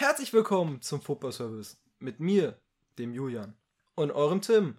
[0.00, 2.58] Herzlich willkommen zum Football Service mit mir,
[2.96, 3.54] dem Julian
[3.96, 4.78] und eurem Tim.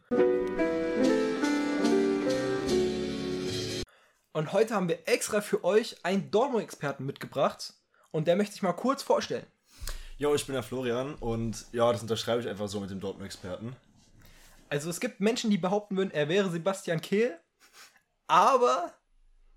[4.34, 7.76] Und heute haben wir extra für euch einen Dortmund-Experten mitgebracht
[8.10, 9.46] und der möchte ich mal kurz vorstellen.
[10.18, 13.76] Jo, ich bin der Florian und ja, das unterschreibe ich einfach so mit dem Dortmund-Experten.
[14.70, 17.40] Also es gibt Menschen, die behaupten würden, er wäre Sebastian Kehl,
[18.26, 18.92] aber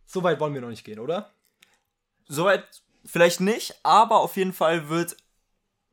[0.05, 1.33] so weit wollen wir noch nicht gehen, oder?
[2.29, 5.17] Soweit vielleicht nicht, aber auf jeden Fall wird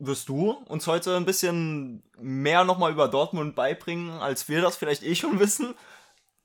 [0.02, 5.04] wirst du uns heute ein bisschen mehr nochmal über Dortmund beibringen, als wir das vielleicht
[5.04, 5.76] eh schon wissen.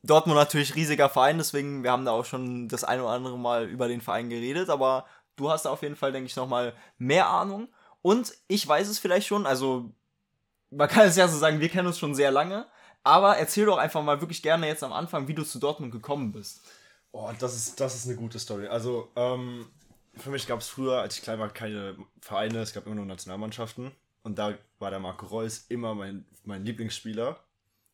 [0.02, 3.66] Dortmund natürlich riesiger Verein, deswegen wir haben da auch schon das ein oder andere Mal
[3.66, 5.06] über den Verein geredet, aber
[5.36, 7.68] du hast da auf jeden Fall, denke ich, nochmal mehr Ahnung.
[8.02, 9.90] Und ich weiß es vielleicht schon, also
[10.70, 12.66] man kann es ja so sagen, wir kennen uns schon sehr lange,
[13.02, 16.30] aber erzähl doch einfach mal wirklich gerne jetzt am Anfang, wie du zu Dortmund gekommen
[16.30, 16.60] bist.
[17.10, 18.68] Oh, das ist, das ist eine gute Story.
[18.68, 19.66] Also, ähm,
[20.16, 23.06] für mich gab es früher, als ich klein war, keine Vereine, es gab immer nur
[23.06, 23.92] Nationalmannschaften.
[24.22, 27.40] Und da war der Marco Reus immer mein, mein Lieblingsspieler.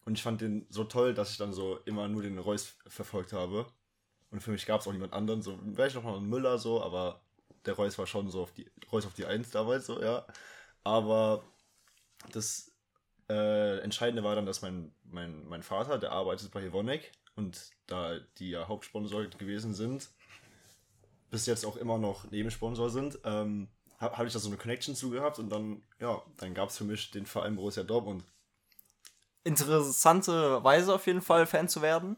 [0.05, 3.33] Und ich fand den so toll, dass ich dann so immer nur den Reus verfolgt
[3.33, 3.67] habe.
[4.31, 5.43] Und für mich gab es auch niemand anderen.
[5.43, 7.21] So, wäre ich noch mal ein Müller so, aber
[7.67, 10.27] der Reus war schon so auf die, Reus auf die Eins damals so, ja.
[10.85, 11.45] Aber
[12.33, 12.73] das
[13.29, 18.19] äh, Entscheidende war dann, dass mein, mein, mein Vater, der arbeitet bei Evonik und da
[18.39, 20.11] die ja Hauptsponsor gewesen sind,
[21.33, 23.67] bis jetzt auch immer noch Nebensponsor sind, ähm,
[23.99, 26.77] habe hab ich da so eine Connection zu gehabt und dann, ja, dann gab es
[26.77, 28.23] für mich den Verein Borussia Dortmund.
[29.43, 32.17] Interessante Weise auf jeden Fall Fan zu werden.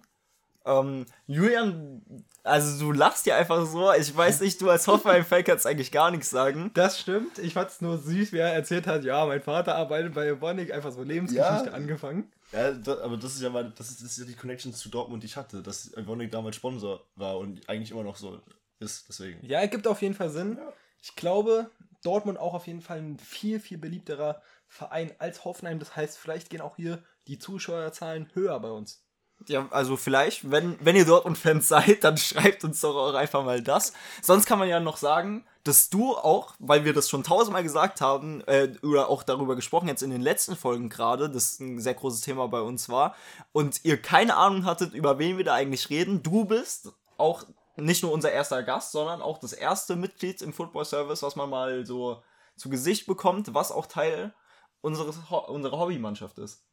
[0.66, 2.02] Ähm, Julian,
[2.42, 3.92] also du lachst ja einfach so.
[3.92, 6.70] Ich weiß nicht, du als Hoffenheim-Fan kannst eigentlich gar nichts sagen.
[6.74, 7.38] Das stimmt.
[7.38, 10.72] Ich fand es nur süß, wie er erzählt hat, ja, mein Vater arbeitet bei Evonik,
[10.72, 11.72] einfach so Lebensgeschichte ja.
[11.72, 12.32] angefangen.
[12.52, 14.88] Ja, das, aber das ist ja mal, das ist, das ist ja die Connection zu
[14.88, 18.40] Dortmund, die ich hatte, dass Evonik damals Sponsor war und eigentlich immer noch so
[18.80, 19.44] ist, deswegen.
[19.46, 20.56] Ja, ergibt auf jeden Fall Sinn.
[20.58, 20.72] Ja.
[21.02, 21.70] Ich glaube,
[22.02, 25.78] Dortmund auch auf jeden Fall ein viel, viel beliebterer Verein als Hoffenheim.
[25.78, 29.04] Das heißt, vielleicht gehen auch hier die Zuschauerzahlen höher bei uns.
[29.46, 33.62] Ja, also vielleicht, wenn, wenn ihr Dortmund-Fans seid, dann schreibt uns doch auch einfach mal
[33.62, 33.92] das.
[34.22, 38.00] Sonst kann man ja noch sagen, dass du auch, weil wir das schon tausendmal gesagt
[38.00, 41.94] haben, äh, oder auch darüber gesprochen, jetzt in den letzten Folgen gerade, das ein sehr
[41.94, 43.14] großes Thema bei uns war,
[43.52, 47.44] und ihr keine Ahnung hattet, über wen wir da eigentlich reden, du bist auch
[47.76, 51.50] nicht nur unser erster Gast, sondern auch das erste Mitglied im Football Service, was man
[51.50, 52.22] mal so
[52.56, 54.32] zu Gesicht bekommt, was auch Teil
[54.80, 55.18] unseres,
[55.48, 56.64] unserer Hobbymannschaft ist.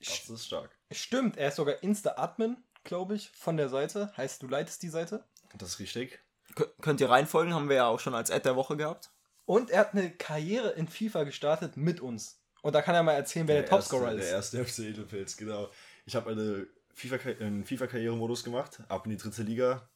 [0.00, 0.76] Das ist stark.
[0.90, 4.12] Stimmt, er ist sogar Insta-Admin, glaube ich, von der Seite.
[4.16, 5.24] Heißt, du leitest die Seite?
[5.56, 6.20] Das ist richtig.
[6.54, 9.10] K könnt ihr reinfolgen, haben wir ja auch schon als Ad der Woche gehabt.
[9.46, 12.40] Und er hat eine Karriere in FIFA gestartet mit uns.
[12.62, 14.24] Und da kann er mal erzählen, wer der, der Topscorer ist.
[14.24, 15.70] Der erste FC Edelfels, genau.
[16.04, 19.88] Ich habe eine FIFA, einen FIFA-Karrieremodus gemacht, ab in die dritte Liga,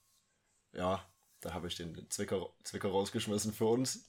[0.72, 1.04] ja,
[1.40, 4.08] da habe ich den Zwicker, Zwicker rausgeschmissen für uns.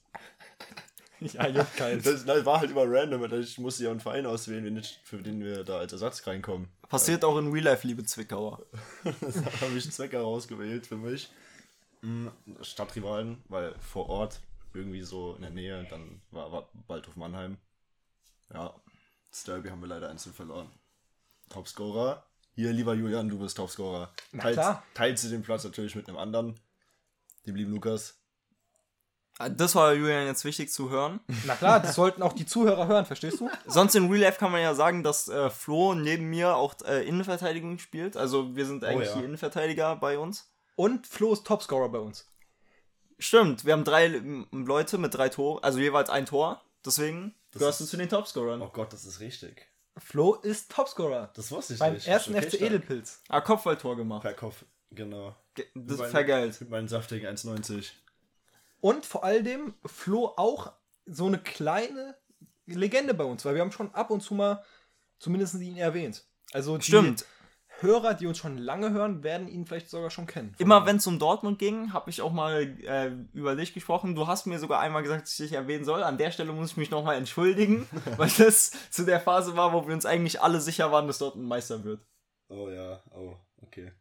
[1.20, 2.04] ja, juckt keins.
[2.04, 3.32] Das, das, war halt immer random.
[3.40, 6.68] Ich musste ja einen Verein auswählen, für den wir da als Ersatz reinkommen.
[6.88, 8.64] Passiert auch in Real Life, liebe Zwickauer.
[9.04, 11.30] da habe ich Zwicker rausgewählt für mich.
[12.02, 12.30] Hm,
[12.60, 14.40] Stadtrivalen, weil vor Ort
[14.74, 17.56] irgendwie so in der Nähe, dann war, war Waldhof Mannheim.
[18.52, 18.74] Ja,
[19.30, 20.70] das Derby haben wir leider einzeln verloren.
[21.48, 22.24] Topscorer
[22.54, 24.12] hier, lieber Julian, du bist Topscorer.
[24.32, 24.82] Na teilst, klar.
[24.94, 26.60] teilst du den Platz natürlich mit einem anderen,
[27.46, 28.18] dem lieben Lukas.
[29.38, 31.20] Ah, das war Julian jetzt wichtig zu hören.
[31.46, 33.48] Na klar, das sollten auch die Zuhörer hören, verstehst du?
[33.66, 37.06] Sonst in Real Life kann man ja sagen, dass äh, Flo neben mir auch äh,
[37.08, 38.16] Innenverteidigung spielt.
[38.16, 39.18] Also wir sind oh eigentlich oh, ja.
[39.18, 40.52] die Innenverteidiger bei uns.
[40.76, 42.28] Und Flo ist Topscorer bei uns.
[43.18, 44.08] Stimmt, wir haben drei
[44.50, 46.62] Leute mit drei Toren, also jeweils ein Tor.
[46.84, 48.60] Deswegen das gehörst du zu den Topscorern.
[48.60, 49.71] Oh Gott, das ist richtig.
[49.98, 51.30] Flo ist Topscorer.
[51.34, 52.06] Das wusste ich beim nicht.
[52.06, 52.62] Beim ersten okay, FC stark.
[52.62, 53.20] Edelpilz.
[53.28, 54.22] Ah, Kopfballtor gemacht.
[54.22, 55.36] Per Kopf, genau.
[55.74, 56.60] das ist vergeilt.
[56.60, 57.90] Mit meinen saftigen 1,90.
[58.80, 60.72] Und vor allem Flo auch
[61.06, 62.16] so eine kleine
[62.66, 64.64] Legende bei uns, weil wir haben schon ab und zu mal
[65.18, 66.24] zumindest ihn erwähnt.
[66.52, 67.24] Also die, Stimmt.
[67.82, 70.54] Hörer, die uns schon lange hören, werden ihn vielleicht sogar schon kennen.
[70.58, 74.14] Immer wenn es um Dortmund ging, habe ich auch mal äh, über dich gesprochen.
[74.14, 76.02] Du hast mir sogar einmal gesagt, dass ich dich erwähnen soll.
[76.02, 79.86] An der Stelle muss ich mich nochmal entschuldigen, weil das zu der Phase war, wo
[79.86, 82.00] wir uns eigentlich alle sicher waren, dass Dortmund Meister wird.
[82.48, 83.92] Oh ja, oh, okay.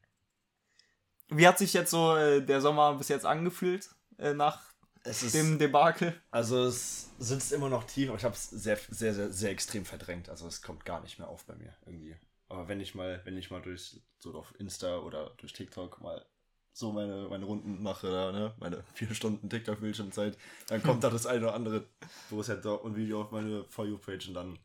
[1.29, 4.61] Wie hat sich jetzt so äh, der Sommer bis jetzt angefühlt äh, nach
[5.05, 6.13] ist, dem Debakel?
[6.29, 9.85] Also es sitzt immer noch tief, aber ich habe es sehr, sehr, sehr, sehr extrem
[9.85, 10.29] verdrängt.
[10.29, 12.15] Also es kommt gar nicht mehr auf bei mir irgendwie.
[12.51, 16.25] Aber wenn ich mal, wenn ich mal durch so auf Insta oder durch TikTok mal
[16.73, 18.53] so meine, meine Runden mache, da, ne?
[18.59, 20.37] meine vier Stunden TikTok-Bildschirmzeit,
[20.67, 21.85] dann kommt da das eine oder andere
[22.29, 24.59] Borussia Dortmund-Video auf meine For You-Page und dann,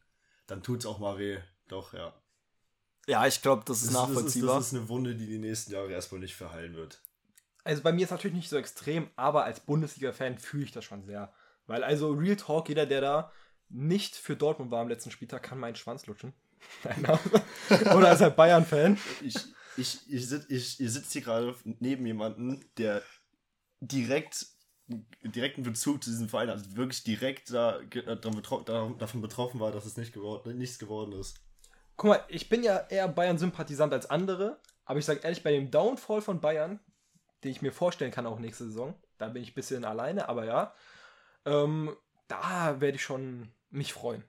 [0.48, 1.38] dann tut es auch mal weh.
[1.68, 2.12] Doch, ja.
[3.06, 4.56] Ja, ich glaube, das ist das, nachvollziehbar.
[4.56, 7.00] Das ist, das ist eine Wunde, die die nächsten Jahre erstmal nicht verheilen wird.
[7.62, 10.84] Also bei mir ist es natürlich nicht so extrem, aber als Bundesliga-Fan fühle ich das
[10.84, 11.32] schon sehr.
[11.66, 13.32] Weil also Real Talk, jeder, der da
[13.68, 16.32] nicht für Dortmund war am letzten Spieltag, kann meinen Schwanz lutschen.
[17.96, 18.98] Oder ist halt Bayern-Fan.
[19.22, 19.36] Ich,
[19.76, 23.02] ich, ich, sit, ich, ihr sitzt hier gerade neben jemanden, der
[23.80, 24.46] direkt
[25.22, 29.96] direkten Bezug zu diesem Verein, also wirklich direkt da, betro davon betroffen war, dass es
[29.96, 31.40] nicht geworden, nichts geworden ist.
[31.96, 35.70] Guck mal, ich bin ja eher Bayern-Sympathisant als andere, aber ich sage ehrlich, bei dem
[35.70, 36.78] Downfall von Bayern,
[37.42, 40.44] den ich mir vorstellen kann auch nächste Saison, da bin ich ein bisschen alleine, aber
[40.44, 40.74] ja,
[41.44, 41.96] ähm,
[42.28, 44.22] da werde ich schon mich freuen.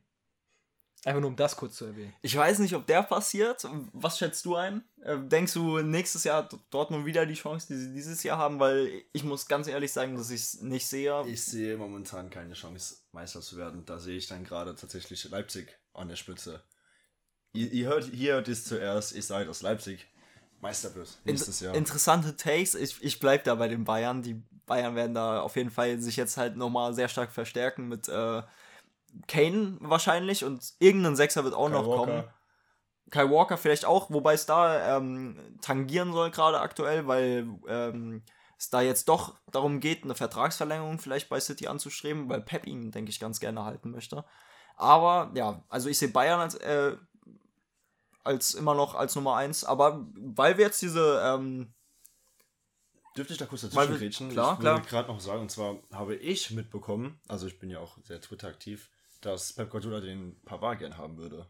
[1.07, 2.13] Einfach nur um das kurz zu erwähnen.
[2.21, 3.65] Ich weiß nicht, ob der passiert.
[3.93, 4.83] Was schätzt du ein?
[5.01, 8.59] Äh, denkst du, nächstes Jahr hat Dortmund wieder die Chance, die sie dieses Jahr haben?
[8.59, 11.25] Weil ich muss ganz ehrlich sagen, dass ich es nicht sehe.
[11.25, 13.85] Ich sehe momentan keine Chance, Meister zu werden.
[13.85, 16.61] Da sehe ich dann gerade tatsächlich Leipzig an der Spitze.
[17.53, 19.15] Ihr, ihr hört hier das zuerst.
[19.15, 20.07] Ich sage, dass Leipzig
[20.59, 21.73] Meister wird nächstes Jahr.
[21.73, 22.75] Interessante Takes.
[22.75, 24.23] Ich, ich bleibe da bei den Bayern.
[24.23, 28.09] Die Bayern werden da auf jeden Fall sich jetzt halt nochmal sehr stark verstärken mit
[28.09, 28.41] äh,
[29.27, 32.05] Kane wahrscheinlich und irgendein Sechser wird auch Kai noch Walker.
[32.05, 32.23] kommen.
[33.09, 38.23] Kai Walker vielleicht auch, wobei es da ähm, tangieren soll gerade aktuell, weil ähm,
[38.57, 42.91] es da jetzt doch darum geht, eine Vertragsverlängerung vielleicht bei City anzustreben, weil Pep ihn,
[42.91, 44.25] denke ich, ganz gerne halten möchte.
[44.75, 46.97] Aber ja, also ich sehe Bayern als, äh,
[48.23, 51.73] als immer noch als Nummer 1, aber weil wir jetzt diese ähm,
[53.17, 54.29] Dürfte ich da kurz dazwischen reden?
[54.29, 54.81] Klar, ich klar.
[54.81, 58.47] gerade noch sagen, und zwar habe ich mitbekommen, also ich bin ja auch sehr Twitter
[58.47, 58.91] aktiv,
[59.21, 61.47] dass Pep Guardiola den Pavard gern haben würde.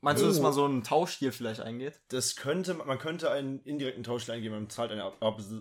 [0.00, 0.26] Meinst oh.
[0.26, 2.00] du, dass mal so ein Tauschstil vielleicht eingeht?
[2.08, 5.12] Das könnte, man könnte einen indirekten Tauschstil eingehen, man zahlt eine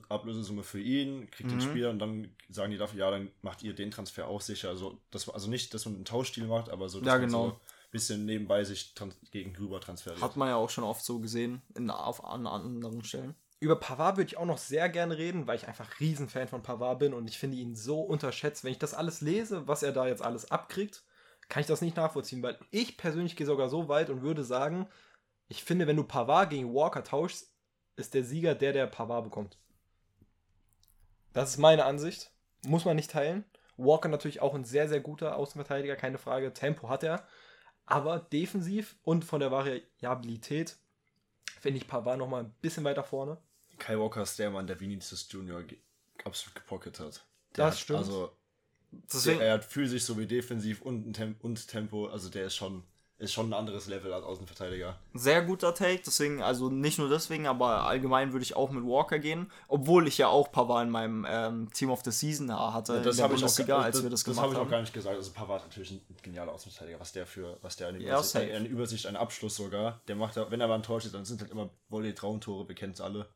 [0.09, 1.59] Ablösesumme für ihn, kriegt mhm.
[1.59, 4.69] den Spieler und dann sagen die dafür, ja, dann macht ihr den Transfer auch sicher.
[4.69, 7.39] Also, das, also nicht, dass man einen Tauschstil macht, aber so, dass ja, genau.
[7.39, 8.93] man so ein bisschen nebenbei sich
[9.31, 10.21] gegenüber transferiert.
[10.21, 13.33] Hat man ja auch schon oft so gesehen in, auf, an anderen Stellen.
[13.59, 16.99] Über Pavard würde ich auch noch sehr gerne reden, weil ich einfach Riesenfan von Pavard
[16.99, 18.63] bin und ich finde ihn so unterschätzt.
[18.63, 21.03] Wenn ich das alles lese, was er da jetzt alles abkriegt,
[21.49, 24.87] kann ich das nicht nachvollziehen, weil ich persönlich gehe sogar so weit und würde sagen,
[25.47, 27.51] ich finde, wenn du Pavard gegen Walker tauschst,
[27.95, 29.57] ist der Sieger der, der Pavard bekommt.
[31.33, 32.31] Das ist meine Ansicht.
[32.65, 33.45] Muss man nicht teilen.
[33.77, 36.53] Walker natürlich auch ein sehr, sehr guter Außenverteidiger, keine Frage.
[36.53, 37.25] Tempo hat er.
[37.85, 40.77] Aber defensiv und von der Variabilität
[41.61, 43.37] finde ich Pavard noch mal ein bisschen weiter vorne.
[43.77, 45.63] Kai Walker ist der Mann, der Vinicius Junior
[46.23, 47.25] absolut gepocket hat.
[47.55, 47.99] Der das hat, stimmt.
[47.99, 48.31] Also,
[48.91, 52.83] Deswegen, der, er hat physisch sowie defensiv und, und Tempo, also der ist schon,
[53.17, 54.97] ist schon ein anderes Level als Außenverteidiger.
[55.13, 59.19] Sehr guter Take, deswegen, also nicht nur deswegen, aber allgemein würde ich auch mit Walker
[59.19, 62.95] gehen, obwohl ich ja auch Pavard in meinem ähm, Team of the Season hatte.
[62.95, 65.17] Ja, das habe ich, auch, als wir das, das hab ich auch gar nicht gesagt.
[65.17, 68.55] Also Pavard ist natürlich ein genialer Außenverteidiger, was der für, was der eine Übersicht, ja,
[68.55, 71.41] eine Übersicht, einen Abschluss sogar, der macht, wenn er mal ein Tor steht, dann sind
[71.41, 73.27] halt immer Volley-Traumtore, wir kennen es alle.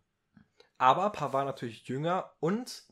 [0.81, 2.85] Aber Pavard natürlich jünger und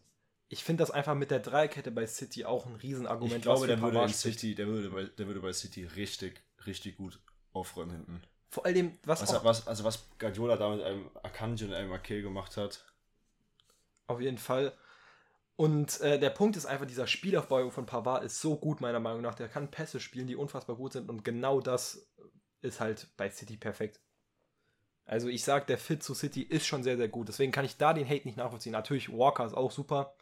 [0.48, 3.38] ich finde das einfach mit der Dreikette bei City auch ein Riesenargument.
[3.38, 7.20] Ich glaube, der würde, City, der, würde bei, der würde bei City richtig, richtig gut
[7.52, 8.22] aufräumen hinten.
[8.52, 12.22] Vor allem, was, was, was Also was Guardiola da mit einem Akanji und einem Ake
[12.22, 12.86] gemacht hat.
[14.06, 14.72] Auf jeden Fall.
[15.56, 19.24] Und äh, der Punkt ist einfach, dieser Spielaufbau von Pavard ist so gut, meiner Meinung
[19.24, 19.34] nach.
[19.34, 21.10] Der kann Pässe spielen, die unfassbar gut sind.
[21.10, 22.08] Und genau das
[22.62, 24.00] ist halt bei City perfekt.
[25.10, 27.30] Also ich sag, der Fit zu City ist schon sehr, sehr gut.
[27.30, 28.74] Deswegen kann ich da den Hate nicht nachvollziehen.
[28.74, 30.14] Natürlich, Walker ist auch super.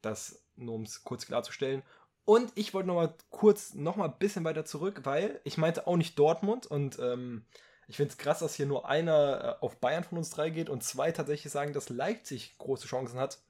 [0.00, 1.82] Das nur um es kurz klarzustellen.
[2.24, 5.86] Und ich wollte noch mal kurz noch mal ein bisschen weiter zurück, weil ich meinte
[5.86, 7.44] auch nicht Dortmund und ähm,
[7.86, 10.70] ich finde es krass, dass hier nur einer äh, auf Bayern von uns drei geht
[10.70, 13.42] und zwei tatsächlich sagen, dass Leipzig große Chancen hat,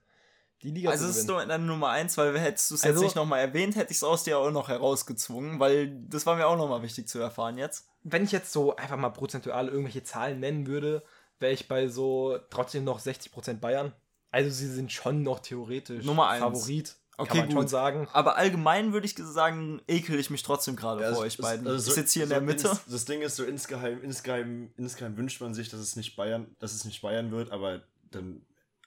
[0.62, 1.30] die Liga also zu gewinnen.
[1.30, 3.38] Also es ist nur Nummer eins, weil hättest du es also, jetzt nicht noch mal
[3.38, 6.68] erwähnt, hätte ich es aus dir auch noch herausgezwungen, weil das war mir auch noch
[6.68, 10.66] mal wichtig zu erfahren jetzt wenn ich jetzt so einfach mal prozentual irgendwelche Zahlen nennen
[10.66, 11.02] würde,
[11.40, 13.92] wäre ich bei so trotzdem noch 60% Bayern.
[14.30, 16.42] Also sie sind schon noch theoretisch Nummer eins.
[16.42, 16.96] Favorit.
[17.16, 17.56] Okay, kann man gut.
[17.56, 18.08] schon sagen.
[18.12, 21.66] Aber allgemein würde ich sagen, ekel ich mich trotzdem gerade ja, vor euch beiden.
[21.66, 22.68] Also ich sitze hier so in der Mitte.
[22.68, 26.54] Ins, das Ding ist so insgeheim, insgeheim, insgeheim wünscht man sich, dass es nicht Bayern,
[26.58, 28.42] dass es nicht Bayern wird, aber dann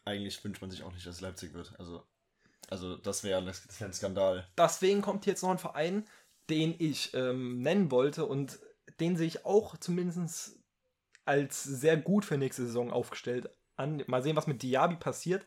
[0.08, 1.74] eigentlich wünscht man sich auch nicht, dass Leipzig wird.
[1.78, 2.04] Also,
[2.70, 3.54] also das wäre wär
[3.88, 4.48] ein Skandal.
[4.58, 6.06] Deswegen kommt jetzt noch ein Verein,
[6.50, 8.60] den ich ähm, nennen wollte und
[9.00, 10.60] den sehe ich auch zumindest
[11.26, 14.04] als sehr gut für nächste Saison aufgestellt an.
[14.08, 15.46] Mal sehen, was mit Diaby passiert.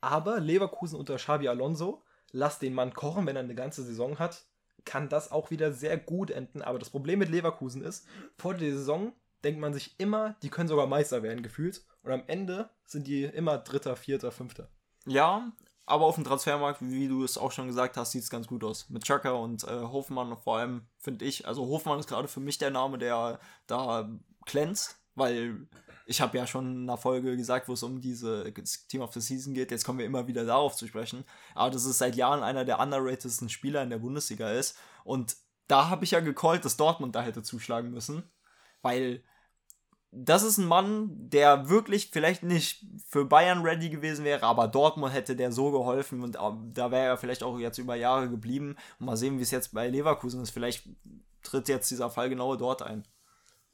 [0.00, 4.44] Aber Leverkusen unter Xabi Alonso, lass den Mann kochen, wenn er eine ganze Saison hat,
[4.84, 6.60] kann das auch wieder sehr gut enden.
[6.60, 9.12] Aber das Problem mit Leverkusen ist, vor der Saison
[9.44, 11.84] denkt man sich immer, die können sogar Meister werden, gefühlt.
[12.04, 14.68] Und am Ende sind die immer Dritter, Vierter, Fünfter.
[15.06, 15.52] Ja,
[15.86, 18.64] aber auf dem Transfermarkt, wie du es auch schon gesagt hast, sieht es ganz gut
[18.64, 18.88] aus.
[18.88, 21.46] Mit Chaka und äh, Hofmann vor allem, finde ich.
[21.46, 24.08] Also Hofmann ist gerade für mich der Name, der da
[24.46, 25.66] glänzt, weil
[26.06, 28.52] ich habe ja schon in einer Folge gesagt, wo es um diese
[28.88, 29.70] Team of the Season geht.
[29.70, 31.24] Jetzt kommen wir immer wieder darauf zu sprechen.
[31.54, 34.76] Aber das ist seit Jahren einer der underratedsten Spieler in der Bundesliga ist.
[35.04, 38.30] Und da habe ich ja gecallt, dass Dortmund da hätte zuschlagen müssen.
[38.82, 39.22] Weil
[40.16, 45.12] das ist ein Mann, der wirklich vielleicht nicht für Bayern ready gewesen wäre, aber Dortmund
[45.12, 48.76] hätte der so geholfen und da wäre er vielleicht auch jetzt über Jahre geblieben.
[48.98, 50.50] Und mal sehen, wie es jetzt bei Leverkusen ist.
[50.50, 50.88] Vielleicht
[51.42, 53.06] tritt jetzt dieser Fall genau dort ein.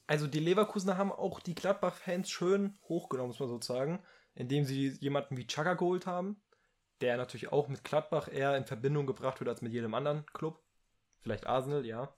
[0.06, 4.02] Also die Leverkusener haben auch die Gladbach-Fans schön hochgenommen, muss man sozusagen,
[4.34, 6.42] indem sie jemanden wie Chaka geholt haben,
[7.00, 10.60] der natürlich auch mit Gladbach eher in Verbindung gebracht wird als mit jedem anderen Club.
[11.20, 12.14] Vielleicht Arsenal, ja.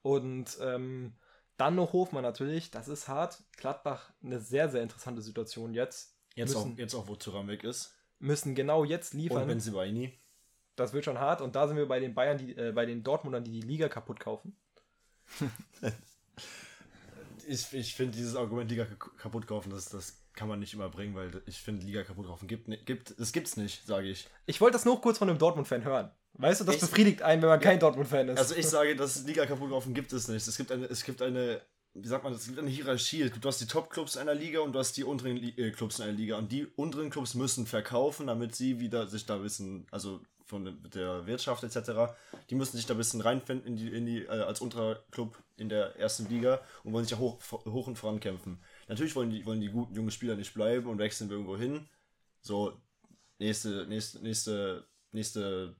[0.00, 1.18] Und ähm,
[1.58, 3.42] dann noch Hofmann natürlich, das ist hart.
[3.56, 6.16] Gladbach eine sehr, sehr interessante Situation jetzt.
[6.34, 7.94] Jetzt, müssen, auch, jetzt auch, wo Thuram weg ist.
[8.20, 9.42] Müssen genau jetzt liefern.
[9.42, 10.18] Und Benzibaini.
[10.76, 11.40] Das wird schon hart.
[11.40, 13.88] Und da sind wir bei den Bayern, die, äh, bei den Dortmundern, die die Liga
[13.88, 14.56] kaputt kaufen.
[17.48, 18.86] ich, ich finde dieses Argument Liga
[19.16, 22.46] kaputt kaufen, das, das kann man nicht immer bringen, weil ich finde Liga kaputt kaufen
[22.46, 24.28] gibt, gibt es gibt's nicht, sage ich.
[24.46, 26.10] Ich wollte das nur kurz von einem Dortmund-Fan hören.
[26.34, 28.38] Weißt du, das ich, befriedigt einen, wenn man kein Dortmund-Fan ist.
[28.38, 30.46] Also ich sage, das Liga kaputt kaufen gibt es nicht.
[30.46, 31.60] Es gibt eine, es gibt eine,
[31.94, 33.30] wie sagt man, es gibt eine Hierarchie.
[33.30, 36.12] Du hast die Top-Clubs einer Liga und du hast die unteren äh, Clubs in einer
[36.12, 36.38] Liga.
[36.38, 41.26] Und die unteren Clubs müssen verkaufen, damit sie wieder sich da wissen, also von der
[41.26, 42.12] Wirtschaft etc.,
[42.48, 45.38] die müssen sich da ein bisschen reinfinden in die, in die, äh, als unterer Club
[45.56, 48.58] in der ersten Liga und wollen sich ja hoch, hoch und voran kämpfen.
[48.88, 51.88] Natürlich wollen die, wollen die guten jungen Spieler nicht bleiben und wechseln irgendwo hin.
[52.40, 52.80] So,
[53.38, 55.76] nächste, nächste, nächste, nächste,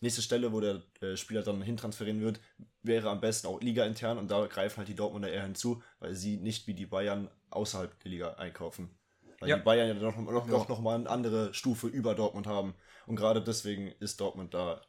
[0.00, 2.40] nächste Stelle, wo der äh, Spieler dann hintransferieren wird,
[2.82, 6.14] wäre am besten auch Liga intern und da greifen halt die Dortmunder eher hinzu, weil
[6.14, 8.90] sie nicht wie die Bayern außerhalb der Liga einkaufen.
[9.38, 9.56] Weil ja.
[9.56, 12.74] die Bayern ja noch, noch, noch, noch mal eine andere Stufe über Dortmund haben.
[13.06, 14.80] Und gerade deswegen ist Dortmund da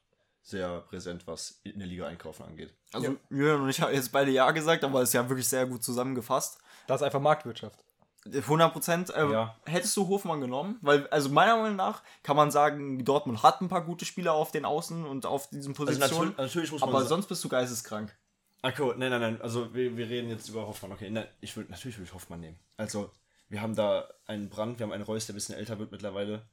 [0.41, 2.74] sehr präsent, was in der Liga einkaufen angeht.
[2.91, 3.17] Also ja.
[3.29, 5.84] Julian und ich haben jetzt beide Ja gesagt, aber es ist ja wirklich sehr gut
[5.84, 6.60] zusammengefasst.
[6.88, 7.84] Das ist einfach Marktwirtschaft.
[8.25, 9.10] 100 Prozent.
[9.10, 9.55] Äh, ja.
[9.65, 10.77] Hättest du Hofmann genommen?
[10.82, 14.51] Weil, also meiner Meinung nach kann man sagen, Dortmund hat ein paar gute Spieler auf
[14.51, 16.03] den Außen und auf diesen also Positionen.
[16.03, 18.15] Also natürlich, natürlich muss man aber sonst bist du geisteskrank.
[18.62, 19.41] Ach cool, nein, nein, nein.
[19.41, 20.93] Also wir, wir reden jetzt über Hoffmann.
[20.93, 22.58] Okay, nein, ich will natürlich will ich Hoffmann nehmen.
[22.77, 23.12] Also
[23.50, 26.43] wir haben da einen Brand, wir haben einen Reus, der ein bisschen älter wird mittlerweile.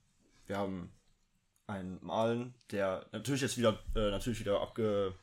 [0.47, 0.93] Wir haben
[1.70, 5.14] einen Malen, der natürlich jetzt wieder, äh, natürlich wieder abge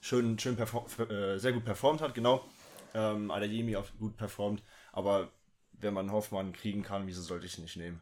[0.00, 2.44] schön, schön äh, sehr gut performt hat, genau.
[2.94, 5.30] Ähm, Adeyemi auch gut performt, aber
[5.72, 8.00] wenn man Hoffmann kriegen kann, wieso sollte ich ihn nicht nehmen?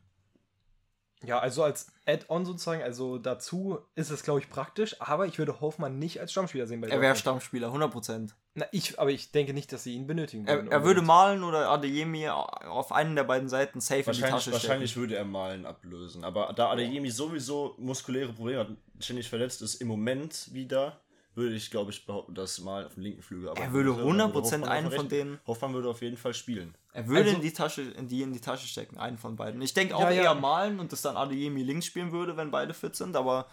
[1.25, 5.61] Ja, also als Add-on sozusagen, also dazu ist es, glaube ich, praktisch, aber ich würde
[5.61, 8.31] Hoffmann nicht als Stammspieler sehen bei Er wäre Stammspieler, 100%.
[8.55, 10.69] Na, ich, aber ich denke nicht, dass sie ihn benötigen würden.
[10.69, 14.41] Er, er würde malen oder Adeyemi auf einen der beiden Seiten safe in die Tasche
[14.41, 14.53] stecken.
[14.53, 18.69] Wahrscheinlich würde er malen ablösen, aber da Adeyemi sowieso muskuläre Probleme hat,
[19.01, 21.01] ständig verletzt ist, im Moment wieder,
[21.35, 23.53] würde ich, glaube ich, behaupten, dass Malen auf dem linken Flügel.
[23.55, 25.41] er würde 100% würde einen von denen.
[25.47, 26.75] Hoffmann würde auf jeden Fall spielen.
[26.99, 29.63] Er würde also, in die Tasche, in die in die Tasche stecken, einen von beiden.
[29.63, 30.35] Ich denke auch ja, eher ja.
[30.35, 33.47] malen und dass dann Adeyemi links spielen würde, wenn beide fit sind, aber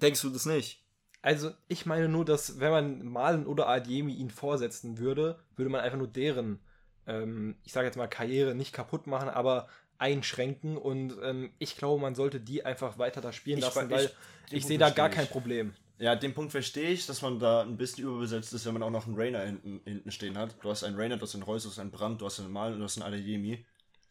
[0.00, 0.82] denkst du das nicht?
[1.20, 5.82] Also, ich meine nur, dass wenn man Malen oder Adeyemi ihn vorsetzen würde, würde man
[5.82, 6.58] einfach nur deren,
[7.06, 12.00] ähm, ich sage jetzt mal, Karriere nicht kaputt machen, aber einschränken und ähm, ich glaube,
[12.00, 14.10] man sollte die einfach weiter da spielen ich lassen, weil
[14.46, 15.74] ich, ich sehe da gar kein Problem.
[15.98, 18.90] Ja, den Punkt verstehe ich, dass man da ein bisschen überbesetzt ist, wenn man auch
[18.90, 20.56] noch einen Rainer hinten, hinten stehen hat.
[20.62, 22.50] Du hast einen Rainer, du hast einen Reus, du hast einen Brand, du hast einen
[22.50, 23.64] Mal und du hast einen Adeyemi.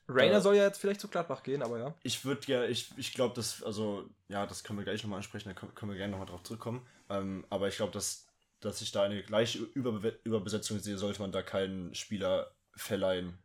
[0.08, 1.94] Rainer äh, soll ja jetzt vielleicht zu Gladbach gehen, aber ja.
[2.04, 5.50] Ich würde ja, ich, ich glaube, dass, also, ja, das können wir gleich nochmal ansprechen,
[5.50, 6.86] da können, können wir gerne nochmal drauf zurückkommen.
[7.10, 8.28] Ähm, aber ich glaube, dass,
[8.60, 13.38] dass ich da eine gleiche Überbe Überbesetzung sehe, sollte man da keinen Spieler verleihen.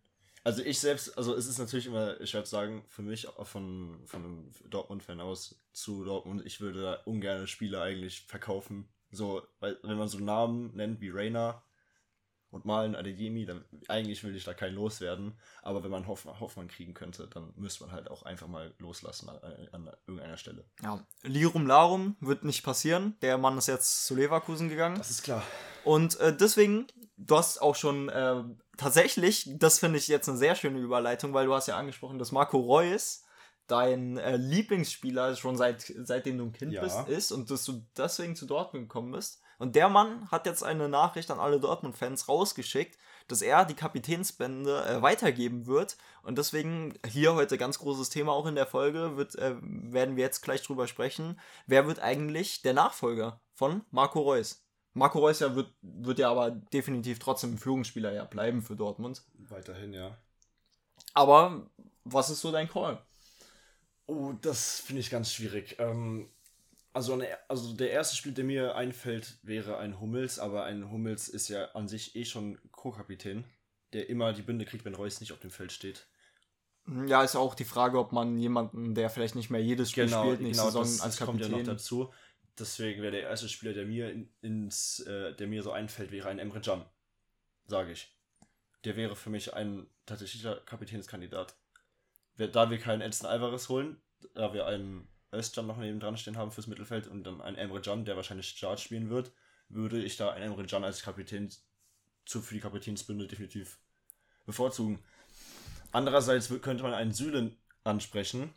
[0.48, 4.00] Also ich selbst, also es ist natürlich immer, ich würde sagen, für mich auch von,
[4.06, 8.88] von einem Dortmund-Fan aus zu Dortmund, ich würde da ungern Spieler eigentlich verkaufen.
[9.10, 11.62] So, weil wenn man so Namen nennt wie Rainer
[12.48, 15.38] und mal ein Adeyemi, dann eigentlich will ich da keinen loswerden.
[15.60, 19.28] Aber wenn man Hoff, Hoffmann kriegen könnte, dann müsste man halt auch einfach mal loslassen
[19.28, 19.38] an,
[19.72, 20.64] an irgendeiner Stelle.
[20.80, 23.18] Ja, Lirum Larum wird nicht passieren.
[23.20, 24.96] Der Mann ist jetzt zu Leverkusen gegangen.
[24.96, 25.42] Das ist klar.
[25.84, 26.86] Und äh, deswegen,
[27.18, 28.44] du hast auch schon äh,
[28.78, 32.32] tatsächlich, das finde ich jetzt eine sehr schöne Überleitung, weil du hast ja angesprochen, dass
[32.32, 33.24] Marco Reus
[33.66, 36.82] dein äh, Lieblingsspieler schon seit seitdem du ein Kind ja.
[36.82, 39.42] bist ist und dass du deswegen zu Dortmund gekommen bist.
[39.58, 44.84] Und der Mann hat jetzt eine Nachricht an alle Dortmund-Fans rausgeschickt, dass er die Kapitänsbände
[44.84, 45.98] äh, weitergeben wird.
[46.22, 50.24] Und deswegen hier heute ganz großes Thema auch in der Folge, wird, äh, werden wir
[50.24, 51.38] jetzt gleich drüber sprechen.
[51.66, 54.64] Wer wird eigentlich der Nachfolger von Marco Reus?
[54.98, 59.22] Marco Reus ja wird, wird ja aber definitiv trotzdem Führungsspieler ja bleiben für Dortmund.
[59.34, 60.18] Weiterhin, ja.
[61.14, 61.70] Aber
[62.04, 63.02] was ist so dein Call?
[64.06, 65.76] Oh, das finde ich ganz schwierig.
[65.78, 66.28] Ähm,
[66.92, 71.28] also, eine, also der erste Spiel, der mir einfällt, wäre ein Hummels, aber ein Hummels
[71.28, 73.44] ist ja an sich eh schon Co-Kapitän.
[73.92, 76.06] der immer die Binde kriegt, wenn Reus nicht auf dem Feld steht.
[77.06, 80.40] Ja, ist auch die Frage, ob man jemanden, der vielleicht nicht mehr jedes Spiel spielt,
[80.40, 81.66] nächste Saison das, als das kommt ja Kapitän.
[81.66, 82.12] noch dazu.
[82.58, 86.28] Deswegen wäre der erste Spieler, der mir in, ins, äh, der mir so einfällt, wäre
[86.28, 86.84] ein Emre Can.
[87.66, 88.14] Sage ich.
[88.84, 91.56] Der wäre für mich ein tatsächlicher Kapitänskandidat.
[92.36, 94.00] Da wir keinen Edson Alvarez holen,
[94.34, 97.80] da wir einen Özcan noch neben dran stehen haben fürs Mittelfeld und dann einen Emre
[97.80, 99.32] Can, der wahrscheinlich Start spielen wird,
[99.68, 101.50] würde ich da einen Emre Can als Kapitän
[102.24, 103.78] für die Kapitänsbünde definitiv
[104.46, 105.02] bevorzugen.
[105.92, 108.52] Andererseits könnte man einen Sülen ansprechen,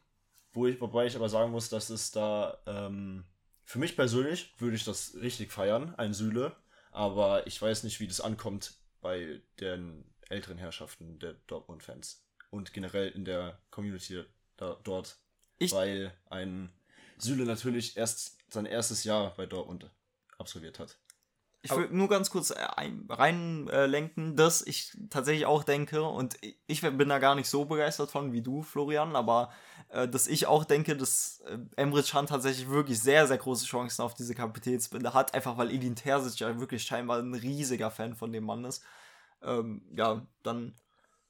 [0.54, 3.26] wo ich, wobei ich aber sagen muss, dass es da ähm,
[3.72, 6.54] für mich persönlich würde ich das richtig feiern, ein Süle,
[6.92, 13.08] aber ich weiß nicht, wie das ankommt bei den älteren Herrschaften der Dortmund-Fans und generell
[13.12, 14.26] in der Community
[14.58, 15.16] da, dort,
[15.58, 16.70] Ich- weil ein
[17.18, 19.90] Süle natürlich erst sein erstes Jahr bei Dortmund
[20.38, 20.98] absolviert hat.
[21.64, 26.38] Ich will nur ganz kurz äh, ein- reinlenken, dass ich tatsächlich auch denke, und
[26.68, 29.52] ich bin da gar nicht so begeistert von wie du, Florian, aber
[29.90, 34.02] äh, dass ich auch denke, dass äh, Emre Can tatsächlich wirklich sehr, sehr große Chancen
[34.02, 38.32] auf diese Kapitänsbinde hat, einfach weil Edin Terzic ja wirklich scheinbar ein riesiger Fan von
[38.34, 38.84] dem Mann ist.
[39.44, 40.76] Ähm, ja, dann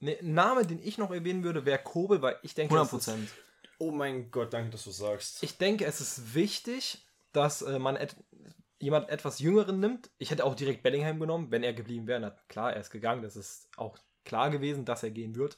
[0.04, 2.94] Ne, ein Name, den ich noch erwähnen würde, wäre Kobel, weil ich denke, 100 es
[2.94, 3.30] ist- Prozent.
[3.78, 5.44] Oh mein Gott, danke, dass du sagst.
[5.44, 7.98] ich denke, es ist wichtig, dass äh, man
[8.82, 10.10] jemand etwas Jüngeren nimmt.
[10.18, 12.20] Ich hätte auch direkt Bellingham genommen, wenn er geblieben wäre.
[12.20, 13.22] Na klar, er ist gegangen.
[13.24, 15.58] Das ist auch klar gewesen, dass er gehen wird.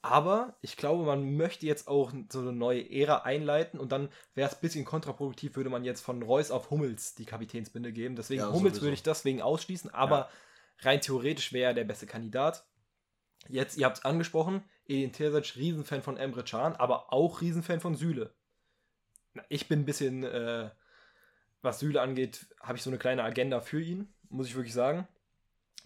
[0.00, 4.48] Aber ich glaube, man möchte jetzt auch so eine neue Ära einleiten und dann wäre
[4.48, 8.14] es ein bisschen kontraproduktiv, würde man jetzt von Reus auf Hummels die Kapitänsbinde geben.
[8.14, 8.82] Deswegen Ja, Hummels sowieso.
[8.82, 10.30] würde ich deswegen ausschließen, aber
[10.80, 12.64] rein theoretisch wäre er der beste Kandidat.
[13.48, 17.96] Jetzt, ihr habt es angesprochen, Edin Terzic, Riesenfan von Emre Can, aber auch Riesenfan von
[17.96, 18.34] Süle.
[19.48, 20.70] Ich bin ein bisschen, äh,
[21.68, 25.06] was Süle angeht, habe ich so eine kleine Agenda für ihn, muss ich wirklich sagen.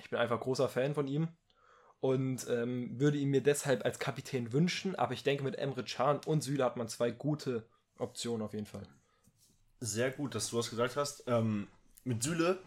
[0.00, 1.28] Ich bin einfach großer Fan von ihm
[2.00, 6.20] und ähm, würde ihn mir deshalb als Kapitän wünschen, aber ich denke, mit Emre Can
[6.24, 7.66] und Süle hat man zwei gute
[7.98, 8.86] Optionen auf jeden Fall.
[9.80, 11.24] Sehr gut, dass du das gesagt hast.
[11.26, 11.66] Ähm,
[12.04, 12.58] mit Süle,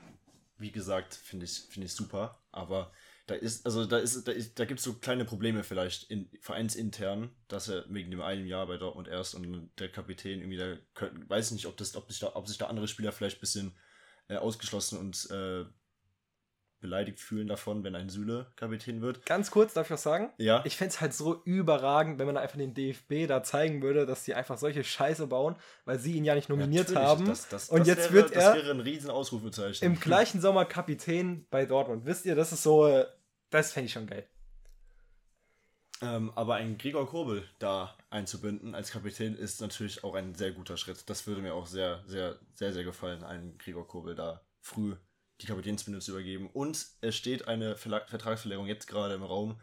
[0.57, 2.91] wie gesagt, finde ich, finde ich super, aber
[3.27, 6.29] da ist, also da ist, da ist, da gibt es so kleine Probleme vielleicht in
[6.41, 10.77] vereinsintern, dass er wegen dem einen Jahr bei Dortmund erst und der Kapitän irgendwie da
[11.27, 13.41] weiß ich nicht, ob das, ob sich da, ob sich da andere Spieler vielleicht ein
[13.41, 13.75] bisschen
[14.27, 15.65] äh, ausgeschlossen und äh,
[16.79, 19.25] beleidigt fühlen davon, wenn ein Süle Kapitän wird.
[19.25, 20.31] Ganz kurz, darf ich was sagen?
[20.37, 20.61] Ja.
[20.65, 24.23] Ich fände es halt so überragend, wenn man einfach den DFB da zeigen würde, dass
[24.23, 27.25] die einfach solche Scheiße bauen, weil sie ihn ja nicht nominiert Natürlich, haben.
[27.25, 29.85] Das, das, und das jetzt wäre, wird er Das wäre ein riesen Ausrufezeichen.
[29.85, 32.05] im gleichen Sommer Kapitän bei Dortmund.
[32.05, 33.05] Wisst ihr, das ist so, äh,
[33.49, 34.27] das fände ich schon geil.
[36.01, 40.75] Ähm, aber ein Gregor Kobel da einzubinden als Kapitän ist natürlich auch ein sehr guter
[40.77, 41.09] Schritt.
[41.09, 44.95] Das würde mir auch sehr, sehr, sehr, sehr gefallen, einen Gregor Kobel da früh
[45.41, 46.49] die Kapitänsbinde zu übergeben.
[46.51, 49.59] Und es steht eine Verla Vertragsverlängerung jetzt gerade im Raum,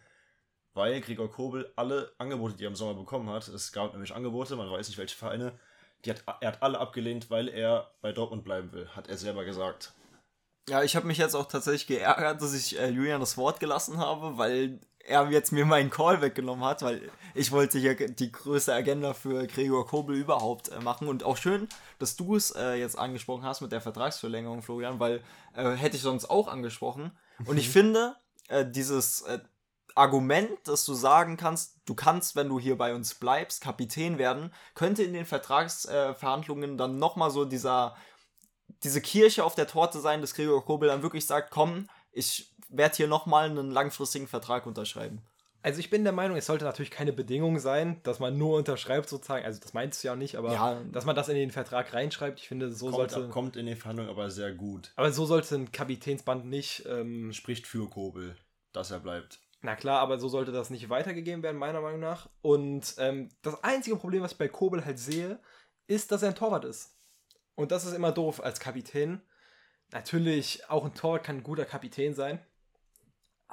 [0.74, 4.56] weil Gregor Kobel alle Angebote, die er im Sommer bekommen hat, es gab nämlich Angebote,
[4.56, 5.58] man weiß nicht welche Vereine,
[6.04, 9.44] die hat, er hat alle abgelehnt, weil er bei Dortmund bleiben will, hat er selber
[9.44, 9.92] gesagt.
[10.68, 13.98] Ja, ich habe mich jetzt auch tatsächlich geärgert, dass ich äh, Julian das Wort gelassen
[13.98, 18.72] habe, weil er jetzt mir meinen Call weggenommen hat, weil ich wollte hier die größte
[18.72, 21.08] Agenda für Gregor Kobel überhaupt äh, machen.
[21.08, 25.22] Und auch schön, dass du es äh, jetzt angesprochen hast mit der Vertragsverlängerung, Florian, weil
[25.54, 27.12] äh, hätte ich sonst auch angesprochen.
[27.46, 28.16] Und ich finde,
[28.48, 29.40] äh, dieses äh,
[29.94, 34.52] Argument, dass du sagen kannst, du kannst, wenn du hier bei uns bleibst, Kapitän werden,
[34.74, 37.96] könnte in den Vertragsverhandlungen äh, dann nochmal so dieser
[38.82, 42.96] diese Kirche auf der Torte sein, dass Gregor Kobel dann wirklich sagt, komm, ich werde
[42.96, 45.22] hier nochmal einen langfristigen Vertrag unterschreiben.
[45.64, 49.08] Also ich bin der Meinung, es sollte natürlich keine Bedingung sein, dass man nur unterschreibt
[49.08, 49.44] sozusagen.
[49.44, 50.80] Also das meinst du ja nicht, aber Ja.
[50.90, 52.40] dass man das in den Vertrag reinschreibt.
[52.40, 53.28] Ich finde, so Kommt, sollte.
[53.28, 54.90] kommt in den Verhandlungen aber sehr gut.
[54.96, 56.84] Aber so sollte ein Kapitänsband nicht.
[56.88, 58.34] Ähm, Spricht für Kobel,
[58.72, 59.38] dass er bleibt.
[59.60, 62.28] na klar, aber so sollte das nicht weitergegeben werden, meiner Meinung nach.
[62.40, 65.38] Und ähm, das einzige Problem, was ich bei Kobel halt sehe,
[65.86, 66.96] ist, dass er ein Torwart ist.
[67.54, 69.20] Und das ist immer doof als Kapitän.
[69.92, 72.40] Natürlich, auch ein Torwart kann ein guter Kapitän sein.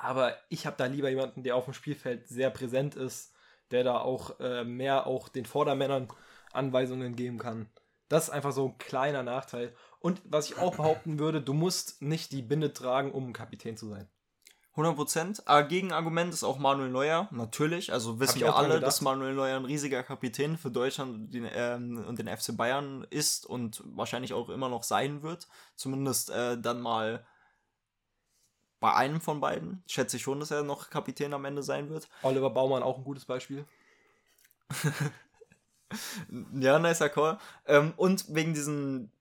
[0.02, 3.34] Aber ich habe da lieber jemanden, der auf dem Spielfeld sehr präsent ist,
[3.72, 6.08] der da auch äh, mehr auch den Vordermännern
[6.52, 7.70] Anweisungen geben kann.
[8.08, 9.76] Das ist einfach so ein kleiner Nachteil.
[10.00, 13.90] Und was ich auch behaupten würde, du musst nicht die Binde tragen, um Kapitän zu
[13.90, 14.08] sein.
[14.76, 15.42] 100%.
[15.46, 17.92] Aber Gegenargument ist auch Manuel Neuer, natürlich.
[17.92, 22.06] Also wissen wir alle, dass Manuel Neuer ein riesiger Kapitän für Deutschland und den, ähm,
[22.08, 25.48] und den FC Bayern ist und wahrscheinlich auch immer noch sein wird.
[25.76, 27.26] Zumindest äh, dann mal
[28.80, 29.84] bei einem von beiden.
[29.88, 32.08] Schätze ich schon, dass er noch Kapitän am Ende sein wird.
[32.24, 33.66] Oliver Baumann auch ein gutes Beispiel.
[36.54, 37.40] Ja, nicer Call.
[37.66, 39.12] Ähm, und wegen diesen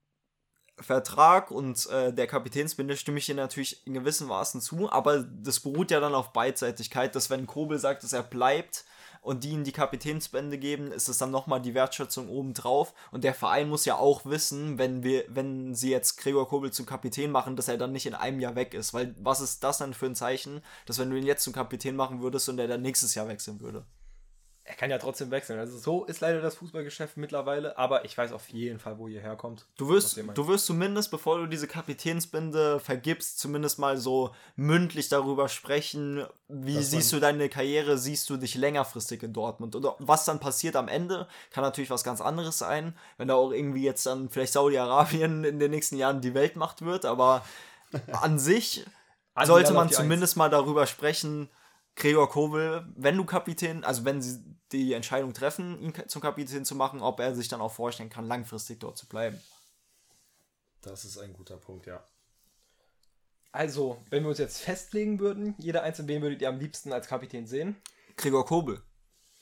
[0.79, 5.61] Vertrag und äh, der Kapitänsbinde stimme ich dir natürlich in gewissem Maßen zu, aber das
[5.61, 8.85] beruht ja dann auf Beidseitigkeit, dass wenn Kobel sagt, dass er bleibt
[9.29, 12.95] und die ihm die Kapitänsbände geben, ist es dann nochmal die Wertschätzung obendrauf.
[13.11, 16.87] Und der Verein muss ja auch wissen, wenn wir, wenn sie jetzt Gregor Kobel zum
[16.87, 18.95] Kapitän machen, dass er dann nicht in einem Jahr weg ist.
[18.95, 21.95] Weil was ist das dann für ein Zeichen, dass wenn du ihn jetzt zum Kapitän
[21.95, 23.85] machen würdest und er dann nächstes Jahr wechseln würde?
[24.69, 25.59] Er kann ja trotzdem wechseln.
[25.59, 29.21] Also so ist leider das Fußballgeschäft mittlerweile, aber ich weiß auf jeden Fall, wo ihr
[29.21, 29.65] herkommt.
[29.79, 35.49] Du wirst, du wirst zumindest, bevor du diese Kapitänsbinde vergibst, zumindest mal so mündlich darüber
[35.49, 39.75] sprechen, wie das siehst du deine Karriere, siehst du dich längerfristig in Dortmund?
[39.75, 43.53] Oder was dann passiert am Ende, kann natürlich was ganz anderes sein, wenn da auch
[43.53, 47.43] irgendwie jetzt dann vielleicht Saudi-Arabien in den nächsten Jahren die Weltmacht wird, aber
[48.13, 48.85] an sich
[49.45, 51.49] sollte man zumindest mal darüber sprechen,
[51.99, 56.77] Gregor Kobel, wenn du Kapitän, also wenn sie die Entscheidung treffen, ihn zum Kapitän zu
[56.77, 59.41] machen, ob er sich dann auch vorstellen kann, langfristig dort zu bleiben.
[60.81, 62.05] Das ist ein guter Punkt, ja.
[63.51, 67.09] Also, wenn wir uns jetzt festlegen würden, jeder einzelne, wen würdet ihr am liebsten als
[67.09, 67.77] Kapitän sehen?
[68.17, 68.81] Gregor Kobel.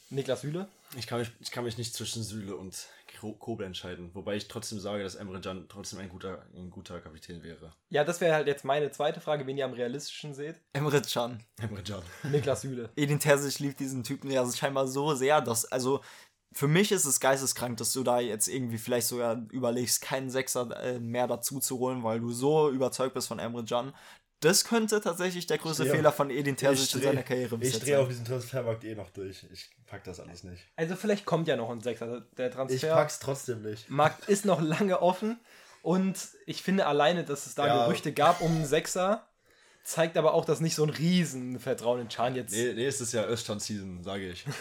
[0.09, 0.69] Niklas Süle?
[0.97, 2.87] Ich kann mich, ich kann mich nicht zwischen Süle und
[3.21, 4.11] Kobel entscheiden.
[4.15, 7.73] Wobei ich trotzdem sage, dass Emre Can trotzdem ein guter, ein guter Kapitän wäre.
[7.89, 10.61] Ja, das wäre halt jetzt meine zweite Frage, wen ihr am realistischen seht.
[10.73, 11.43] Emre Can.
[11.61, 12.03] Emre Can.
[12.31, 12.91] Niklas Süle.
[12.97, 16.01] Edin Terzic liebt diesen Typen ja scheinbar so sehr, dass, also
[16.53, 20.71] für mich ist es geisteskrank, dass du da jetzt irgendwie vielleicht sogar überlegst, keinen Sechser
[20.83, 23.93] äh, mehr dazu zu holen, weil du so überzeugt bist von Emre Can.
[24.41, 27.99] Das könnte tatsächlich der größte Fehler von Edin Terzic in seiner Karriere bis Ich drehe
[27.99, 29.47] auf diesen Transfermarkt eh noch durch.
[29.51, 30.63] Ich pack das alles nicht.
[30.77, 32.07] Also vielleicht kommt ja noch ein Sechser.
[32.07, 32.89] Also der Transfer.
[32.89, 33.89] Ich pack's trotzdem nicht.
[33.89, 35.41] Markt ist noch lange offen.
[35.83, 37.85] Und ich finde alleine, dass es da ja.
[37.85, 39.27] Gerüchte gab um einen Sechser,
[39.85, 42.53] zeigt aber auch, dass nicht so ein Riesenvertrauen in Chan jetzt.
[42.53, 44.45] Nee, nächstes Jahr Öststand-Season, sage ich.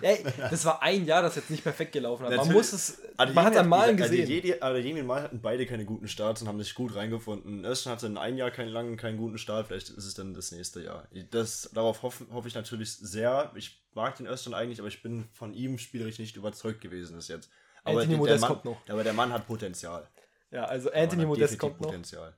[0.00, 2.36] Ey, das war ein Jahr, das jetzt nicht perfekt gelaufen hat.
[2.36, 3.02] Man muss es.
[3.16, 4.24] Also man hat an Malen gesehen.
[4.60, 7.64] Adeyemi also und Mal hatten beide keine guten Starts und haben sich gut reingefunden.
[7.64, 9.68] Östern hatte in einem Jahr keinen langen, keinen guten Start.
[9.68, 11.08] Vielleicht ist es dann das nächste Jahr.
[11.30, 13.52] Das, darauf hoffe, hoffe ich natürlich sehr.
[13.54, 17.28] Ich mag den Östern eigentlich, aber ich bin von ihm spielerisch nicht überzeugt gewesen bis
[17.28, 17.50] jetzt.
[17.84, 18.80] Aber Anthony Modest Mann, kommt noch.
[18.88, 20.08] Aber der Mann hat Potenzial.
[20.50, 21.88] Ja, also Anthony Modest kommt noch.
[21.88, 22.36] Potenzial.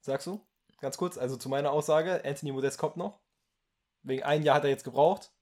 [0.00, 0.40] Sagst du?
[0.80, 3.20] Ganz kurz, also zu meiner Aussage, Anthony Modest kommt noch.
[4.02, 5.32] Wegen ein Jahr hat er jetzt gebraucht.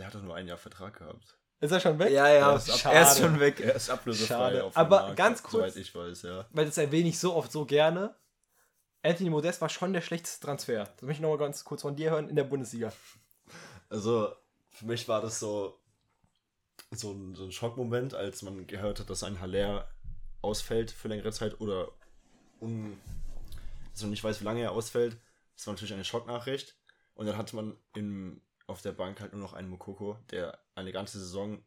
[0.00, 1.36] Der hat doch nur ein Jahr Vertrag gehabt.
[1.60, 2.10] Ist er schon weg?
[2.10, 3.60] Ja, ja, ist er ist schon weg.
[3.60, 6.46] Er ist ablösefrei auf Aber Markt, ganz kurz, soweit ich weiß, ja.
[6.52, 8.16] weil das erwähne ich so oft so gerne.
[9.02, 10.84] Anthony Modest war schon der schlechteste Transfer.
[10.84, 12.94] Das möchte ich nochmal ganz kurz von dir hören in der Bundesliga.
[13.90, 14.32] Also,
[14.70, 15.78] für mich war das so,
[16.92, 19.86] so, ein, so ein Schockmoment, als man gehört hat, dass ein Haller
[20.40, 21.92] ausfällt für längere Zeit oder
[22.62, 22.98] un,
[23.92, 25.18] also nicht weiß, wie lange er ausfällt.
[25.56, 26.74] Das war natürlich eine Schocknachricht.
[27.12, 30.92] Und dann hat man im auf der Bank halt nur noch einen Mokoko, der eine
[30.92, 31.62] ganze Saison,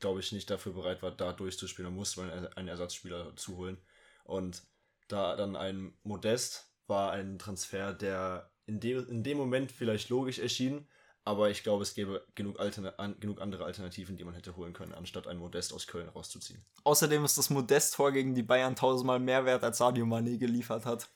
[0.00, 1.90] glaube ich, nicht dafür bereit war, da durchzuspielen.
[1.90, 3.78] Da musste man einen Ersatzspieler zuholen.
[4.24, 4.62] Und
[5.08, 10.38] da dann ein Modest war ein Transfer, der in dem, in dem Moment vielleicht logisch
[10.38, 10.86] erschien,
[11.24, 14.72] aber ich glaube, es gäbe genug, Altern an, genug andere Alternativen, die man hätte holen
[14.72, 16.64] können, anstatt einen Modest aus Köln rauszuziehen.
[16.84, 21.08] Außerdem ist das Modest-Tor gegen die Bayern tausendmal mehr wert, als Sadio Mané geliefert hat.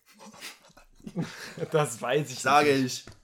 [1.70, 2.40] das weiß ich.
[2.40, 3.06] Sage nicht.
[3.08, 3.21] ich.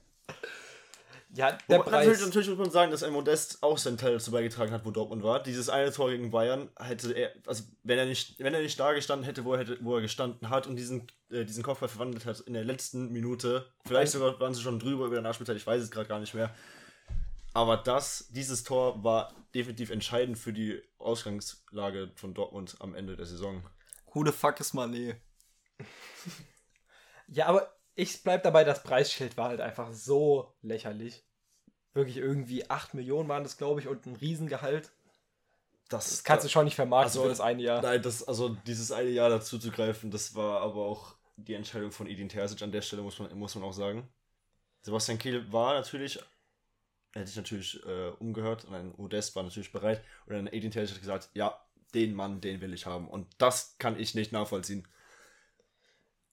[1.31, 2.07] Ja, der Preis.
[2.07, 4.89] Natürlich, natürlich, muss man sagen, dass ein Modest auch seinen Teil dazu beigetragen hat, wo
[4.89, 5.43] Dortmund war.
[5.43, 8.93] Dieses eine Tor gegen Bayern hätte er, also wenn er nicht, wenn er nicht da
[8.93, 12.25] gestanden hätte, wo er, hätte, wo er gestanden hat und diesen, äh, diesen Kopfball verwandelt
[12.25, 15.67] hat in der letzten Minute, vielleicht sogar waren sie schon drüber über der Nachspielzeit, ich
[15.67, 16.53] weiß es gerade gar nicht mehr.
[17.53, 23.25] Aber das, dieses Tor war definitiv entscheidend für die Ausgangslage von Dortmund am Ende der
[23.25, 23.63] Saison.
[24.13, 25.15] Who the fuck ist Mané?
[27.27, 31.25] ja, aber ich bleib dabei, das Preisschild war halt einfach so lächerlich.
[31.93, 34.91] Wirklich irgendwie 8 Millionen waren das, glaube ich, und ein Riesengehalt.
[35.89, 37.81] Das, das kannst du schon nicht vermarkten also, für das eine Jahr.
[37.81, 41.91] Nein, das, also dieses eine Jahr dazu zu greifen, das war aber auch die Entscheidung
[41.91, 44.07] von Edin Terzic an der Stelle, muss man, muss man auch sagen.
[44.81, 46.19] Sebastian Kehl war natürlich,
[47.11, 50.71] er hätte sich natürlich äh, umgehört und ein Modest war natürlich bereit und dann Edin
[50.71, 51.59] Terzic hat gesagt, ja,
[51.93, 53.09] den Mann, den will ich haben.
[53.09, 54.87] Und das kann ich nicht nachvollziehen.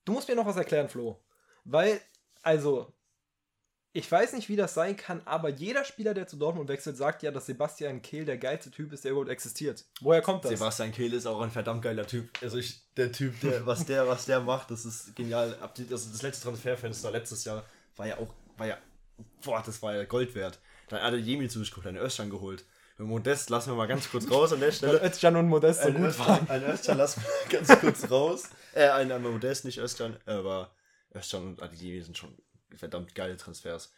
[0.04, 1.18] Du musst mir noch was erklären, Flo.
[1.66, 2.00] Weil,
[2.42, 2.92] also,
[3.92, 7.22] ich weiß nicht, wie das sein kann, aber jeder Spieler, der zu Dortmund wechselt, sagt
[7.22, 9.84] ja, dass Sebastian Kehl der geilste Typ ist, der überhaupt existiert.
[10.00, 10.52] Woher kommt das?
[10.52, 12.28] Sebastian Kehl ist auch ein verdammt geiler Typ.
[12.42, 15.56] Also ich, der Typ, der, was der, was der macht, das ist genial.
[15.60, 17.64] Also das letzte Transferfenster letztes Jahr
[17.96, 18.78] war ja auch, war ja,
[19.42, 20.58] boah, das war ja Gold wert.
[20.88, 22.64] Dann hat er Jemi zugeschickt, einen Özcan geholt.
[22.98, 25.02] Mit Modest lassen wir mal ganz kurz raus an der Stelle.
[25.02, 26.48] Özcan und Modest so ein gut waren.
[26.48, 28.50] Ein Özcan lassen wir ganz kurz raus.
[28.74, 30.70] Äh, ein, ein Modest, nicht Özcan, aber
[31.16, 32.36] Özcan und Adeyemi sind schon
[32.74, 33.92] verdammt geile Transfers.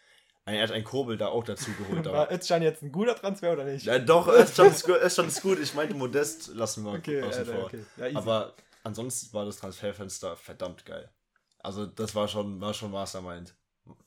[0.44, 2.06] Er hat einen Kobel da auch dazu geholt.
[2.06, 3.84] War Özcan jetzt ein guter Transfer oder nicht?
[3.84, 5.58] Ja, doch, Özcan ist, ist gut.
[5.58, 7.64] Ich meinte Modest lassen wir okay, außen ja, vor.
[7.64, 7.84] Okay.
[7.98, 11.10] Ja, aber ansonsten war das Transferfenster verdammt geil.
[11.58, 13.54] Also das war schon, war schon Mastermind.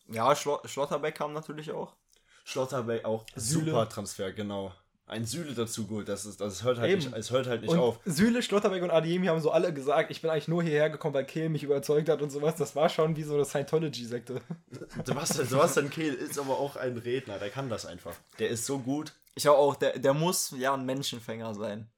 [0.08, 1.96] Ja, Schlo Schlotterbeck kam natürlich auch.
[2.44, 3.66] Schlotterbeck auch Süle.
[3.66, 4.74] super Transfer, genau.
[5.12, 7.02] Ein Süle dazu gut, das ist, das hört halt Eben.
[7.02, 8.00] nicht, es hört halt nicht und auf.
[8.06, 11.26] Süle, Schlotterbeck und Adiemi haben so alle gesagt, ich bin eigentlich nur hierher gekommen, weil
[11.26, 12.56] Kehl mich überzeugt hat und sowas.
[12.56, 14.40] Das war schon wie so eine Scientology-Sekte.
[15.06, 18.16] Sebastian, Sebastian Kehl ist aber auch ein Redner, der kann das einfach.
[18.40, 19.12] Der ist so gut.
[19.36, 21.90] Ich habe auch, der, der muss ja ein Menschenfänger sein.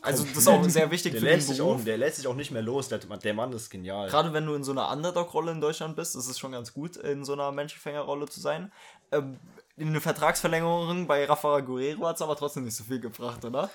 [0.00, 1.84] Also das ist auch sehr wichtig Der für den lässt, sich auch, Beruf.
[1.84, 4.08] der lässt sich auch nicht mehr los, der, der Mann ist genial.
[4.08, 6.96] Gerade wenn du in so einer Underdog-Rolle in Deutschland bist, ist es schon ganz gut,
[6.96, 8.72] in so einer Menschenfängerrolle zu sein.
[9.12, 9.38] Ähm,
[9.88, 13.70] eine Vertragsverlängerung bei Rafa Guerrero hat es aber trotzdem nicht so viel gebracht, oder?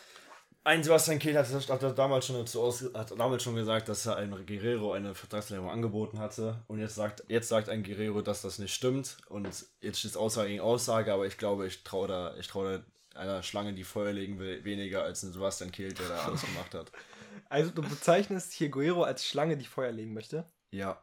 [0.63, 4.17] Ein Sebastian Kehl hat, hat damals schon dazu aus, hat damals schon gesagt, dass er
[4.17, 6.57] einem Guerrero eine Vertragsverlängerung angeboten hatte.
[6.67, 9.17] Und jetzt sagt, jetzt sagt ein Guerrero, dass das nicht stimmt.
[9.29, 9.47] Und
[9.79, 12.83] jetzt steht Aussage gegen Aussage, aber ich glaube, ich traue da, ich traue da
[13.17, 16.73] einer Schlange, die Feuer legen will, weniger als ein Sebastian Kehl, der da alles gemacht
[16.73, 16.91] hat.
[17.49, 20.43] Also du bezeichnest hier Guerrero als Schlange, die Feuer legen möchte.
[20.71, 21.01] Ja.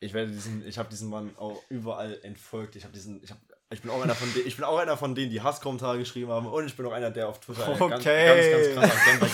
[0.00, 2.76] Ich werde diesen, ich habe diesen Mann auch überall entfolgt.
[2.76, 3.40] Ich habe diesen, ich habe
[3.74, 6.30] ich bin, auch einer von denen, ich bin auch einer von denen, die Hasskommentare geschrieben
[6.30, 8.72] haben und ich bin auch einer, der auf Twitter ganz, Okay.
[8.72, 9.26] ganz, ganz krasser Agenda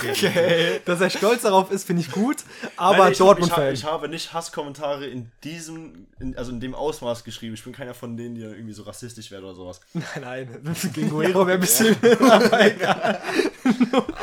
[0.73, 0.87] geht.
[0.87, 2.37] Dass er stolz darauf ist, finde ich gut,
[2.77, 6.59] aber Nein, ich, hab- ich, hab, ich habe nicht Hasskommentare in diesem, in, also in
[6.59, 7.53] dem Ausmaß geschrieben.
[7.53, 9.79] Ich bin keiner von denen, die dann irgendwie so rassistisch werden oder sowas.
[9.93, 11.95] Nein, nein, gegen Guerrero wäre ein bisschen.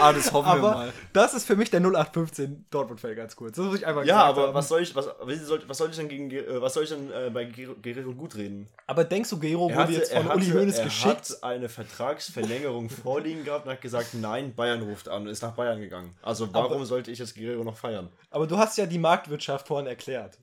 [0.01, 0.93] Ah, das hoffen wir Aber mal.
[1.13, 3.57] das ist für mich der 0815 Dortmund-Fan ganz kurz.
[3.57, 4.55] Das muss ich einfach Ja, aber haben.
[4.55, 5.07] was soll ich, was,
[5.45, 8.13] soll, was soll ich denn gegen, Ge- äh, was soll ich denn äh, bei Guerrero
[8.13, 8.69] gut reden?
[8.87, 11.07] Aber denkst du, Guerrero Er wurde hatte, jetzt er von hatte, Uli Hoeneß er geschickt?
[11.31, 15.55] hat eine Vertragsverlängerung vorliegen gehabt und hat gesagt, nein, Bayern ruft an und ist nach
[15.55, 16.17] Bayern gegangen.
[16.23, 18.11] Also warum Aber- sollte ich jetzt Guerrero noch feiern?
[18.31, 20.39] Aber du hast ja die Marktwirtschaft vorhin erklärt.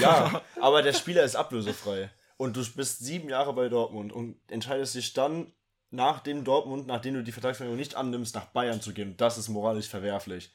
[0.00, 2.10] Ja, aber der Spieler ist ablösefrei.
[2.36, 5.52] Und du bist sieben Jahre bei Dortmund und entscheidest dich dann,
[5.92, 9.16] nach dem Dortmund, nachdem du die Vertragsverlängerung nicht annimmst, nach Bayern zu gehen.
[9.16, 10.54] Das ist moralisch verwerflich.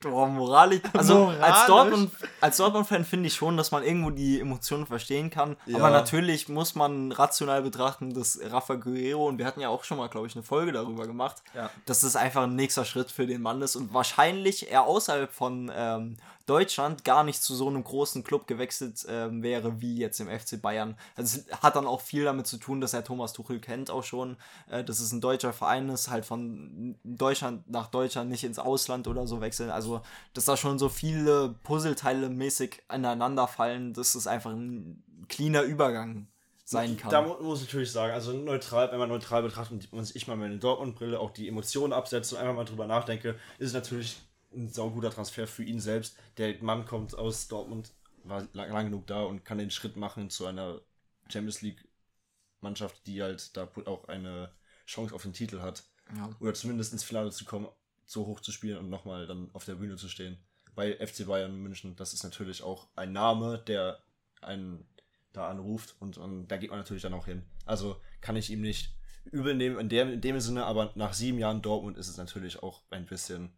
[0.00, 0.80] Boah, moralisch.
[0.92, 1.42] Also Moralisch?
[1.42, 5.56] als Dortmund, als Dortmund-Fan finde ich schon, dass man irgendwo die Emotionen verstehen kann.
[5.66, 5.78] Ja.
[5.78, 9.98] Aber natürlich muss man rational betrachten, dass Rafa Guerrero, und wir hatten ja auch schon
[9.98, 11.68] mal, glaube ich, eine Folge darüber gemacht, Ja.
[11.86, 15.70] dass das einfach ein nächster Schritt für den Mann ist und wahrscheinlich er außerhalb von
[15.74, 16.16] ähm,
[16.48, 20.60] Deutschland gar nicht zu so einem großen Club gewechselt ähm, wäre wie jetzt im FC
[20.60, 20.96] Bayern.
[21.14, 24.04] Also es hat dann auch viel damit zu tun, dass er Thomas Tuchel kennt auch
[24.04, 24.36] schon,
[24.70, 29.08] äh, dass es ein deutscher Verein ist, halt von Deutschland nach Deutschland nicht ins Ausland
[29.08, 29.70] oder so wechseln.
[29.70, 30.00] Also
[30.32, 36.28] dass da schon so viele Puzzleteile mäßig aneinander fallen, dass es einfach ein cleaner Übergang
[36.64, 37.10] sein kann.
[37.10, 40.36] Da mu muss ich natürlich sagen, also neutral, wenn man neutral betrachtet und ich mal
[40.36, 44.18] meine Dortmund-Brille auch die Emotionen absetze und einfach mal drüber nachdenke, ist es natürlich
[44.52, 46.16] ein sauguter Transfer für ihn selbst.
[46.36, 47.92] Der Mann kommt aus Dortmund,
[48.24, 50.80] war lang, lang genug da und kann den Schritt machen zu einer
[51.28, 54.52] Champions League-Mannschaft, die halt da auch eine
[54.86, 55.84] Chance auf den Titel hat.
[56.16, 56.30] ja.
[56.40, 57.68] Oder zumindest ins Finale zu kommen,
[58.06, 60.38] so hoch zu spielen und nochmal dann auf der Bühne zu stehen.
[60.74, 64.02] Bei FC Bayern München, das ist natürlich auch ein Name, der
[64.40, 64.86] einen
[65.32, 67.44] da anruft und, und da geht man natürlich dann auch hin.
[67.66, 71.38] Also kann ich ihm nicht übel nehmen in dem, in dem Sinne, aber nach sieben
[71.38, 73.52] Jahren Dortmund ist es natürlich auch ein bisschen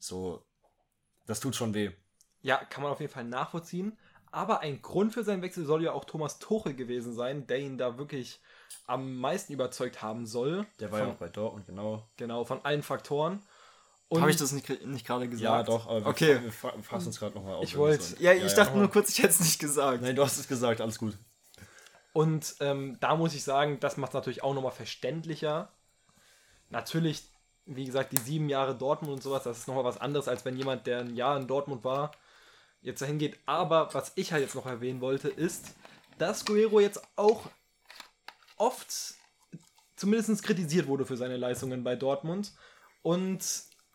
[0.00, 0.44] so,
[1.26, 1.92] das tut schon weh.
[2.42, 3.96] Ja, kann man auf jeden Fall nachvollziehen.
[4.32, 7.78] Aber ein Grund für seinen Wechsel soll ja auch Thomas Tuchel gewesen sein, der ihn
[7.78, 8.40] da wirklich
[8.86, 10.66] am meisten überzeugt haben soll.
[10.78, 12.08] Der war ja von, auch bei Dortmund, genau.
[12.16, 13.42] Genau, von allen Faktoren.
[14.08, 15.42] Und Habe ich das nicht, nicht gerade gesagt?
[15.44, 16.42] Ja, doch, aber wir, Okay.
[16.42, 17.64] wir fa- fassen uns gerade nochmal auf.
[17.64, 20.02] Ich wenn wir wollt- so- Ja, ich dachte nur kurz, ich hätte es nicht gesagt.
[20.02, 21.16] Nein, du hast es gesagt, alles gut.
[22.12, 25.72] Und ähm, da muss ich sagen, das macht es natürlich auch nochmal verständlicher.
[26.70, 27.22] Natürlich,
[27.66, 30.56] wie gesagt, die sieben Jahre Dortmund und sowas, das ist nochmal was anderes, als wenn
[30.56, 32.12] jemand, der ein Jahr in Dortmund war,
[32.82, 33.38] jetzt dahin geht.
[33.46, 35.74] Aber was ich halt jetzt noch erwähnen wollte, ist,
[36.18, 37.48] dass Guerrero jetzt auch
[38.56, 39.14] oft
[39.96, 42.52] zumindest kritisiert wurde für seine Leistungen bei Dortmund.
[43.02, 43.40] Und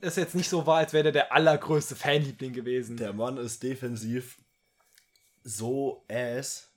[0.01, 2.97] es jetzt nicht so war, als wäre der der allergrößte Fanliebling gewesen.
[2.97, 4.37] Der Mann ist defensiv
[5.43, 6.69] so ass.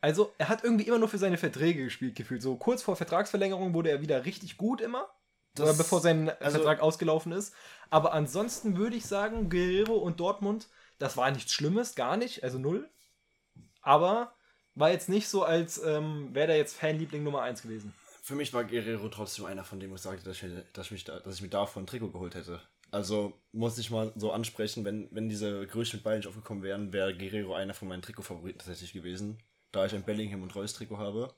[0.00, 2.42] Also, er hat irgendwie immer nur für seine Verträge gespielt, gefühlt.
[2.42, 5.08] So kurz vor Vertragsverlängerung wurde er wieder richtig gut immer.
[5.54, 7.54] Das- oder bevor sein also- Vertrag ausgelaufen ist.
[7.90, 12.58] Aber ansonsten würde ich sagen, Guerrero und Dortmund, das war nichts Schlimmes, gar nicht, also
[12.58, 12.88] null.
[13.82, 14.34] Aber
[14.74, 17.94] war jetzt nicht so, als ähm, wäre der jetzt Fanliebling Nummer 1 gewesen.
[18.22, 20.92] Für mich war Guerrero trotzdem einer von wo ich sagte, dass ich, mir- dass ich,
[20.92, 22.60] mich da, dass ich mir davon ein Trikot geholt hätte.
[22.90, 26.92] Also muss ich mal so ansprechen, wenn, wenn diese Gerüchte mit Bayern nicht aufgekommen wären,
[26.92, 29.38] wäre Guerrero einer von meinen Trikotfavoriten tatsächlich gewesen.
[29.72, 31.34] Da ich ein Bellingham und Reus Trikot habe.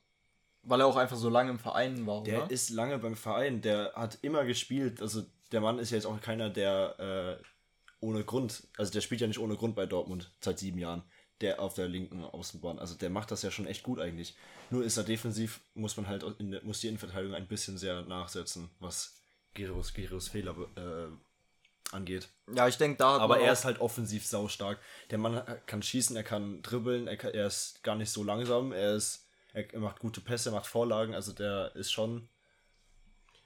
[0.68, 2.50] Weil er auch einfach so lange im Verein war, Der oder?
[2.50, 5.00] ist lange beim Verein, der hat immer gespielt.
[5.00, 7.44] Also der Mann ist ja jetzt auch keiner, der äh,
[8.00, 11.05] ohne Grund, also der spielt ja nicht ohne Grund bei Dortmund seit sieben Jahren,
[11.40, 12.79] der auf der linken Außenbahn.
[12.79, 14.35] Also der macht das ja schon echt gut eigentlich.
[14.70, 18.68] Nur ist er defensiv, muss man halt in muss die Innenverteidigung ein bisschen sehr nachsetzen,
[18.81, 19.20] was
[19.55, 22.29] Giros, Giros Fehler äh, angeht.
[22.55, 24.79] Ja, ich denke, da hat Aber er ist halt offensiv saustark.
[25.11, 28.72] Der Mann kann schießen, er kann dribbeln, er, kann, er ist gar nicht so langsam,
[28.72, 29.26] er ist,
[29.57, 32.29] er, macht gute Pässe, er macht Vorlagen, also der ist schon,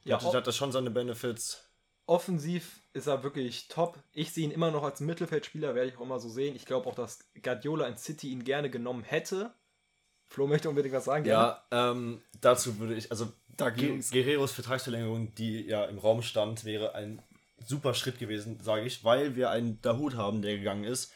[0.05, 1.65] Ja, hat, hat das schon seine Benefits.
[2.07, 3.99] offensiv ist er wirklich top.
[4.13, 6.57] Ich sehe ihn immer noch als Mittelfeldspieler, werde ich auch immer so sehen.
[6.57, 9.53] Ich glaube auch, dass Guardiola in City ihn gerne genommen hätte.
[10.27, 11.25] Flo möchte unbedingt was sagen.
[11.25, 14.11] Ja, ähm, dazu würde ich, also Da ging's.
[14.11, 17.23] Guerreros Vertragsverlängerung, die ja im Raum stand, wäre ein
[17.65, 21.13] super Schritt gewesen, sage ich, weil wir einen Dahut haben, der gegangen ist.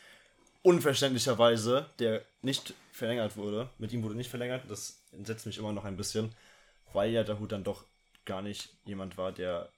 [0.62, 3.68] Unverständlicherweise, der nicht verlängert wurde.
[3.78, 4.64] Mit ihm wurde nicht verlängert.
[4.68, 6.35] Das entsetzt mich immer noch ein bisschen,
[6.92, 7.85] weil ja Dahut dann doch
[8.24, 9.68] gar nicht jemand war, der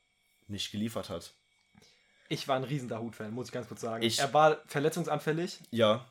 [0.48, 1.32] nicht geliefert hat.
[2.28, 4.02] Ich war ein riesen Dahut-Fan, muss ich ganz kurz sagen.
[4.02, 6.10] Ich- er war verletzungsanfällig, Ja.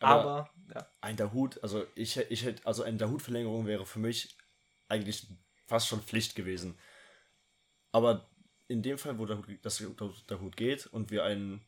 [0.00, 0.86] aber, ja.
[1.00, 4.36] ein Dahut, also ich, ich hätte, also eine Dahut-Verlängerung wäre für mich
[4.88, 5.26] eigentlich
[5.66, 6.76] fast schon Pflicht gewesen.
[7.92, 8.28] Aber
[8.68, 9.82] in dem Fall, wo Dahut, das
[10.26, 11.62] Dahut geht und wir einen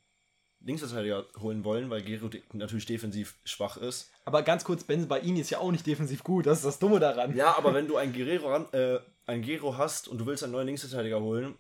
[0.64, 4.10] Linksverteidiger holen wollen, weil Gero natürlich defensiv schwach ist.
[4.24, 6.78] aber ganz kurz, Benze bei ihm ist ja auch nicht defensiv gut, das ist das
[6.78, 7.36] Dumme daran.
[7.36, 10.52] Ja, aber wenn du einen Guerrero, ran, äh, einen Gero hast und du willst einen
[10.52, 11.54] neuen Linksverteidiger holen,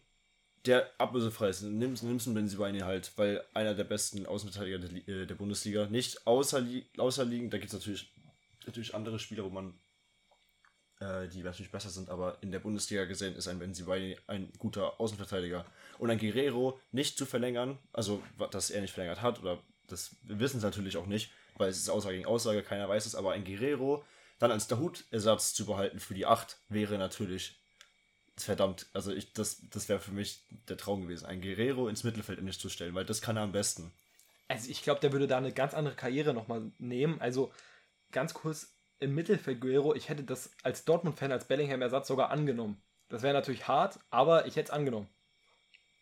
[0.66, 5.26] der ablösefrei ist, nimmst, nimmst einen Benzibaini halt, weil einer der besten Außenverteidiger der, äh,
[5.26, 5.86] der Bundesliga.
[5.86, 8.10] Nicht außer, Li- außer liegen, da gibt es natürlich,
[8.64, 9.74] natürlich andere Spieler, wo man
[11.04, 14.98] äh, die natürlich besser sind, aber in der Bundesliga gesehen ist ein Benzibaini ein guter
[15.00, 15.66] Außenverteidiger.
[15.98, 20.58] Und ein Guerrero nicht zu verlängern, also dass er nicht verlängert hat, oder das wissen
[20.58, 23.44] es natürlich auch nicht, weil es ist Aussage gegen Aussage, keiner weiß es, aber ein
[23.44, 24.02] Guerrero
[24.38, 27.56] dann als Dahut-Ersatz zu behalten für die 8 wäre natürlich
[28.36, 32.38] verdammt, also ich, das, das wäre für mich der Traum gewesen, ein Guerrero ins Mittelfeld
[32.38, 33.92] endlich zu stellen, weil das kann er am besten.
[34.48, 37.20] Also ich glaube, der würde da eine ganz andere Karriere nochmal nehmen.
[37.20, 37.52] Also
[38.10, 38.73] ganz kurz
[39.04, 42.82] im Mittelfeld Guerrero, ich hätte das als Dortmund-Fan, als Bellingham-Ersatz sogar angenommen.
[43.08, 45.08] Das wäre natürlich hart, aber ich hätte es angenommen.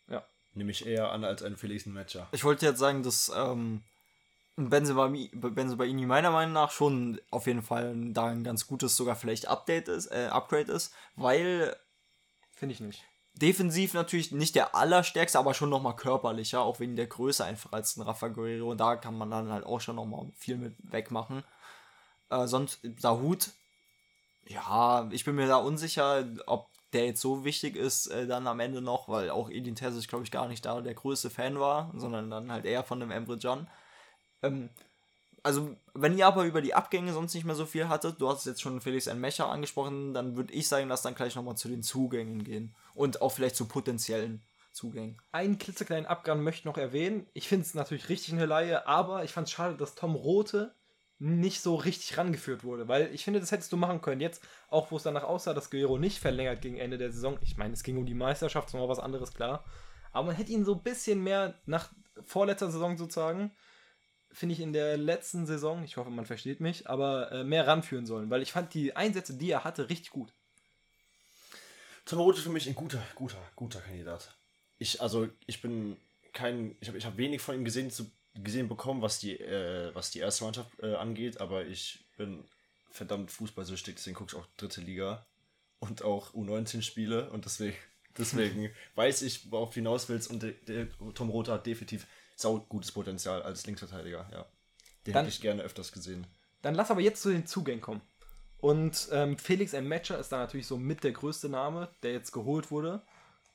[0.07, 0.25] Ja.
[0.53, 2.27] Nehme ich eher an als ein Felix Matcher.
[2.31, 3.83] Ich wollte jetzt sagen, dass ähm,
[4.55, 9.47] Benzemaini Benzebaini meiner Meinung nach schon auf jeden Fall da ein ganz gutes, sogar vielleicht
[9.47, 11.75] Update ist, äh, Upgrade ist, weil
[12.55, 13.03] Finde ich nicht.
[13.33, 17.97] defensiv natürlich nicht der allerstärkste, aber schon nochmal körperlicher, auch wegen der Größe einfach als
[17.97, 18.71] ein Rafa Guerrero.
[18.71, 21.43] Und da kann man dann halt auch schon nochmal viel mit wegmachen.
[22.33, 23.51] Äh, sonst Dahut,
[24.47, 28.59] ja, ich bin mir da unsicher, ob der jetzt so wichtig ist äh, dann am
[28.59, 31.91] Ende noch, weil auch Edin Terzic, glaube ich, gar nicht da der größte Fan war,
[31.95, 33.67] sondern dann halt eher von dem Emre Can.
[34.41, 34.69] Ähm,
[35.41, 38.45] also, wenn ihr aber über die Abgänge sonst nicht mehr so viel hattet, du hast
[38.45, 41.83] jetzt schon Felix Mecher angesprochen, dann würde ich sagen, lass dann gleich nochmal zu den
[41.83, 42.73] Zugängen gehen.
[42.93, 44.41] Und auch vielleicht zu potenziellen
[44.71, 45.21] Zugängen.
[45.31, 47.27] Einen klitzekleinen Abgang möchte ich noch erwähnen.
[47.33, 50.73] Ich finde es natürlich richtig eine Laie, aber ich fand es schade, dass Tom Rote
[51.23, 54.19] nicht so richtig rangeführt wurde, weil ich finde, das hättest du machen können.
[54.19, 57.37] Jetzt, auch wo es danach aussah, dass Guerrero nicht verlängert gegen Ende der Saison.
[57.41, 59.63] Ich meine, es ging um die Meisterschaft, das war was anderes, klar.
[60.11, 61.93] Aber man hätte ihn so ein bisschen mehr nach
[62.25, 63.51] vorletzter Saison sozusagen,
[64.33, 68.05] finde ich in der letzten Saison, ich hoffe, man versteht mich, aber äh, mehr ranführen
[68.05, 70.33] sollen, weil ich fand die Einsätze, die er hatte, richtig gut.
[72.05, 74.35] Tom ist für mich ein guter, guter, guter Kandidat.
[74.77, 75.95] Ich, also, ich bin
[76.33, 79.93] kein, ich habe ich hab wenig von ihm gesehen, zu, gesehen bekommen, was die, äh,
[79.93, 82.43] was die erste Mannschaft äh, angeht, aber ich bin
[82.89, 85.25] verdammt fußballsüchtig, deswegen gucke ich auch dritte Liga
[85.79, 87.75] und auch U19-Spiele und deswegen,
[88.17, 92.59] deswegen weiß ich, worauf du hinaus willst und der, der Tom Roth hat definitiv sau
[92.59, 94.45] gutes Potenzial als Linksverteidiger, ja.
[95.05, 96.25] Den Dann- hätte ich gerne öfters gesehen.
[96.61, 98.01] Dann lass aber jetzt zu den Zugängen kommen.
[98.57, 99.89] Und ähm, Felix M.
[99.89, 103.01] Matcher ist da natürlich so mit der größte Name, der jetzt geholt wurde.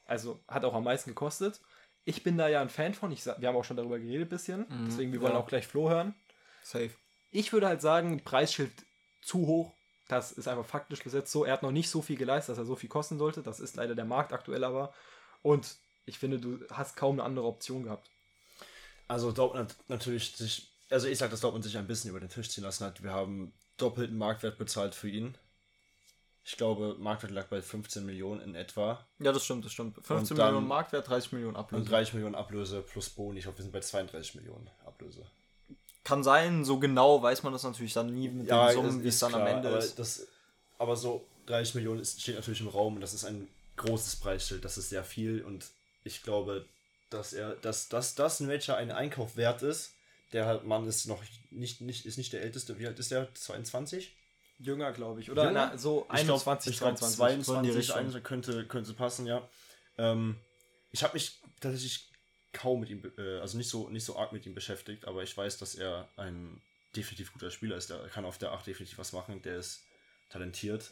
[0.04, 1.60] Also hat auch am meisten gekostet.
[2.08, 3.12] Ich bin da ja ein Fan von.
[3.12, 4.66] Ich, wir haben auch schon darüber geredet ein bisschen.
[4.86, 5.38] Deswegen, wir wollen ja.
[5.38, 6.14] auch gleich Flo hören.
[6.62, 6.88] Safe.
[7.30, 8.72] Ich würde halt sagen, Preisschild
[9.20, 9.74] zu hoch.
[10.08, 11.44] Das ist einfach faktisch gesetzt so.
[11.44, 13.42] Er hat noch nicht so viel geleistet, dass er so viel kosten sollte.
[13.42, 14.94] Das ist leider der Markt aktuell aber.
[15.42, 18.08] Und ich finde, du hast kaum eine andere Option gehabt.
[19.06, 22.30] Also Dortmund hat natürlich sich, also ich sag, dass Dortmund sich ein bisschen über den
[22.30, 23.02] Tisch ziehen lassen hat.
[23.02, 25.36] Wir haben doppelten Marktwert bezahlt für ihn.
[26.44, 29.96] Ich glaube, Marktwert lag bei 15 Millionen in etwa Ja, das stimmt, das stimmt.
[29.96, 31.82] 15 Und dann- Millionen Marktwert, 30 Millionen Ablöse.
[31.82, 33.38] und 30 Millionen Ablöse plus Boni.
[33.38, 35.26] Ich glaube, wir sind bei 32 Millionen Ablöse.
[36.04, 39.18] Kann sein, so genau weiß man das natürlich dann nie mit den Summen, wie es
[39.18, 39.98] dann am Ende aber ist.
[39.98, 40.26] Das,
[40.78, 43.46] aber so 30 Millionen ist, steht natürlich im Raum und das ist ein
[43.76, 44.64] großes Preisschild.
[44.64, 45.66] Das ist sehr viel und
[46.04, 46.64] ich glaube,
[47.10, 49.92] dass er, dass, dass das ein Matcher ein Einkauf wert ist.
[50.32, 52.78] Der halt Mann ist noch nicht, nicht, ist nicht der älteste.
[52.78, 53.34] Wie alt ist der?
[53.34, 54.14] 22?
[54.58, 55.30] Jünger, glaube ich.
[55.30, 55.70] Oder Jünger?
[55.72, 57.16] na, so Ich glaub- 21, ich glaub, 22.
[57.16, 57.96] 22, So in die Richtung.
[57.96, 59.48] 21 könnte, könnte passen, ja.
[59.96, 60.36] Ähm,
[60.90, 62.10] ich habe mich tatsächlich
[62.52, 65.36] kaum mit ihm, äh, also nicht so, nicht so arg mit ihm beschäftigt, aber ich
[65.36, 66.60] weiß, dass er ein
[66.96, 67.90] definitiv guter Spieler ist.
[67.90, 69.82] Der kann auf der 8 definitiv was machen, der ist
[70.30, 70.90] talentiert.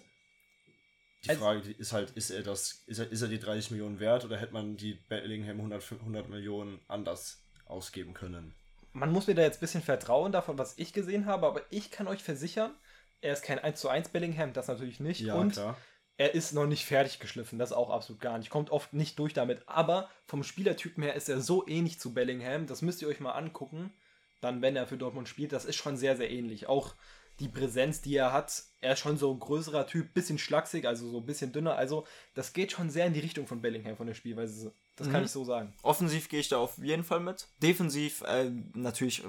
[1.25, 3.99] Die also, Frage ist halt, ist er das, ist er, ist er die 30 Millionen
[3.99, 8.55] wert oder hätte man die Bellingham 100, 100 Millionen anders ausgeben können?
[8.93, 11.91] Man muss mir da jetzt ein bisschen vertrauen davon, was ich gesehen habe, aber ich
[11.91, 12.75] kann euch versichern,
[13.21, 15.21] er ist kein 1 zu 1 Bellingham, das natürlich nicht.
[15.21, 15.77] Ja, und klar.
[16.17, 18.51] er ist noch nicht fertig geschliffen, das auch absolut gar nicht.
[18.51, 19.63] Kommt oft nicht durch damit.
[19.67, 23.33] Aber vom Spielertypen her ist er so ähnlich zu Bellingham, das müsst ihr euch mal
[23.33, 23.93] angucken.
[24.41, 26.69] Dann, wenn er für Dortmund spielt, das ist schon sehr, sehr ähnlich.
[26.69, 26.95] Auch
[27.41, 31.09] die Präsenz, die er hat, er ist schon so ein größerer Typ, bisschen schlaksig, also
[31.11, 31.77] so ein bisschen dünner.
[31.77, 34.73] Also, das geht schon sehr in die Richtung von Bellingham von der Spielweise.
[34.97, 35.13] Das mhm.
[35.13, 35.75] kann ich so sagen.
[35.83, 37.49] Offensiv gehe ich da auf jeden Fall mit.
[37.63, 39.23] Defensiv äh, natürlich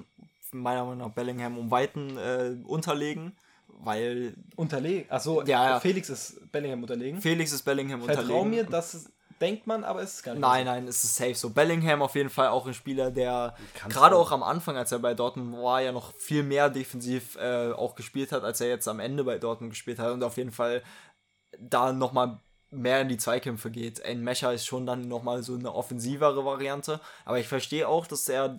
[0.52, 3.36] meiner Meinung nach Bellingham um Weiten äh, unterlegen
[3.68, 4.36] weil.
[4.56, 5.10] Unterlegen?
[5.10, 7.22] Achso, ja, Felix ist Bellingham unterlegen.
[7.22, 8.54] Felix ist Bellingham Vertrau unterlegen.
[8.54, 10.42] Vertrau mir, das denkt man, aber es ist gar nicht.
[10.42, 10.72] Nein, so.
[10.72, 11.50] nein, es ist safe so.
[11.50, 13.56] Bellingham auf jeden Fall auch ein Spieler, der
[13.88, 17.72] gerade auch am Anfang, als er bei Dortmund war, ja noch viel mehr defensiv äh,
[17.72, 20.52] auch gespielt hat, als er jetzt am Ende bei Dortmund gespielt hat und auf jeden
[20.52, 20.84] Fall
[21.60, 22.40] da nochmal
[22.70, 24.04] mehr in die Zweikämpfe geht.
[24.04, 28.28] Ein Mecha ist schon dann nochmal so eine offensivere Variante, aber ich verstehe auch, dass
[28.28, 28.58] er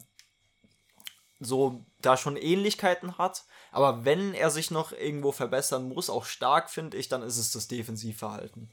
[1.41, 3.45] so da schon Ähnlichkeiten hat.
[3.71, 7.53] Aber wenn er sich noch irgendwo verbessern muss, auch stark finde ich, dann ist es
[7.53, 8.71] das Defensivverhalten.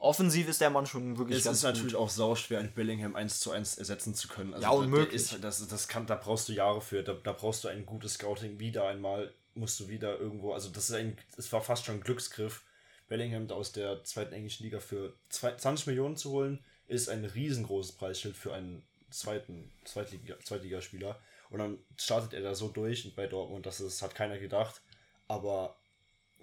[0.00, 3.16] Offensiv ist der Mann schon wirklich es ganz Es ist natürlich auch sauschwer, ein Bellingham
[3.16, 4.54] 1 zu 1 ersetzen zu können.
[4.54, 5.14] Also ja, unmöglich.
[5.14, 7.02] Ist, das, das kann, da brauchst du Jahre für.
[7.02, 8.60] Da, da brauchst du ein gutes Scouting.
[8.60, 10.52] Wieder einmal musst du wieder irgendwo.
[10.52, 11.18] Also, das ist ein.
[11.36, 12.62] Es war fast schon ein Glücksgriff,
[13.08, 18.36] Bellingham aus der zweiten englischen Liga für 20 Millionen zu holen, ist ein riesengroßes Preisschild
[18.36, 21.18] für einen zweiten Zweitliga, Zweitligaspieler.
[21.50, 24.82] Und dann startet er da so durch bei Dortmund, das ist, hat keiner gedacht.
[25.26, 25.76] Aber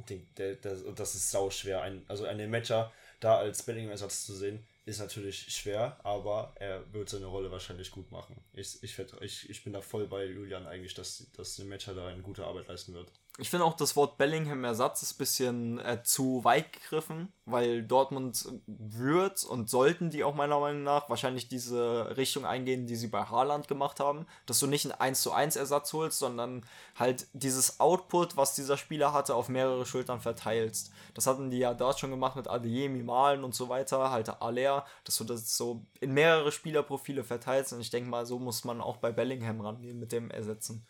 [0.09, 1.81] den, der, der, das ist sau schwer.
[1.81, 7.09] Ein, also einen Matcher da als Bellingham-Ersatz zu sehen, ist natürlich schwer, aber er wird
[7.09, 8.39] seine Rolle wahrscheinlich gut machen.
[8.53, 12.07] Ich, ich, ich, ich bin da voll bei Julian eigentlich, dass, dass der Matcher da
[12.07, 13.11] eine gute Arbeit leisten wird.
[13.37, 18.47] Ich finde auch das Wort Bellingham-Ersatz ist ein bisschen äh, zu weit gegriffen, weil Dortmund
[18.65, 23.23] wird und sollten die auch meiner Meinung nach wahrscheinlich diese Richtung eingehen, die sie bei
[23.23, 26.65] Haaland gemacht haben, dass du nicht einen 1 zu 1 Ersatz holst, sondern
[26.97, 30.93] halt dieses Output, was dieser Spieler hatte, auf mehrere Schultern verteilst.
[31.13, 34.85] Das hatten die ja dort schon gemacht mit Adeyemi, Malen und so weiter, halt Aller,
[35.03, 38.79] dass du das so in mehrere Spielerprofile verteilst und ich denke mal, so muss man
[38.79, 40.87] auch bei Bellingham rangehen mit dem Ersetzen.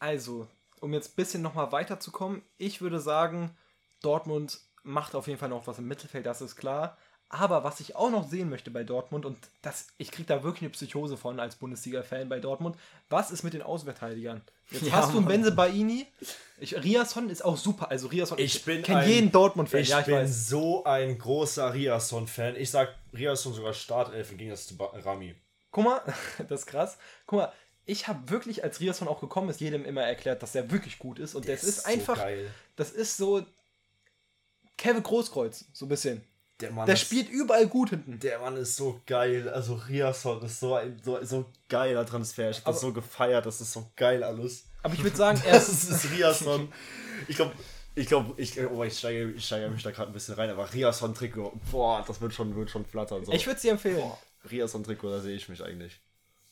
[0.00, 0.48] Also,
[0.82, 3.56] um jetzt ein bisschen nochmal weiterzukommen, ich würde sagen,
[4.02, 6.98] Dortmund macht auf jeden Fall noch was im Mittelfeld, das ist klar.
[7.28, 10.62] Aber was ich auch noch sehen möchte bei Dortmund, und das, ich kriege da wirklich
[10.62, 12.76] eine Psychose von als Bundesliga-Fan bei Dortmund,
[13.08, 14.42] was ist mit den Außenverteidigern?
[14.70, 16.06] Jetzt ja, hast du einen Benze Baini.
[16.60, 17.90] Ich, Riasson ist auch super.
[17.90, 19.80] Also Riasson, ich, ich kenne jeden Dortmund-Fan.
[19.80, 20.48] Ich, ja, ich bin weiß.
[20.48, 22.56] so ein großer Riasson-Fan.
[22.56, 25.34] Ich sag Riasson sogar Startelf im Gegensatz zu Rami.
[25.70, 26.02] Guck mal,
[26.48, 26.98] das ist krass.
[27.24, 27.52] Guck mal,
[27.86, 31.18] ich habe wirklich, als Riasson auch gekommen ist, jedem immer erklärt, dass er wirklich gut
[31.18, 31.34] ist.
[31.34, 32.24] Und das ist, ist einfach, so
[32.76, 33.44] das ist so
[34.76, 36.24] Kevin Großkreuz, so ein bisschen.
[36.60, 38.20] Der, Mann der ist, spielt überall gut hinten.
[38.20, 39.48] Der Mann ist so geil.
[39.48, 42.50] Also Riasson ist so ein so, so geiler Transfer.
[42.50, 43.46] Ich habe das so gefeiert.
[43.46, 44.66] Das ist so geil alles.
[44.82, 46.72] Aber ich würde sagen, er ist, ist Riasson.
[47.26, 47.52] Ich glaube,
[47.96, 50.72] ich glaube, ich, oh, ich steige, ich steige mich da gerade ein bisschen rein, aber
[50.72, 53.24] Riasson-Trikot, boah, das wird schon, wird schon flattern.
[53.24, 53.32] So.
[53.32, 54.10] Ich würde sie empfehlen.
[54.48, 56.00] Riasson-Trikot, da sehe ich mich eigentlich.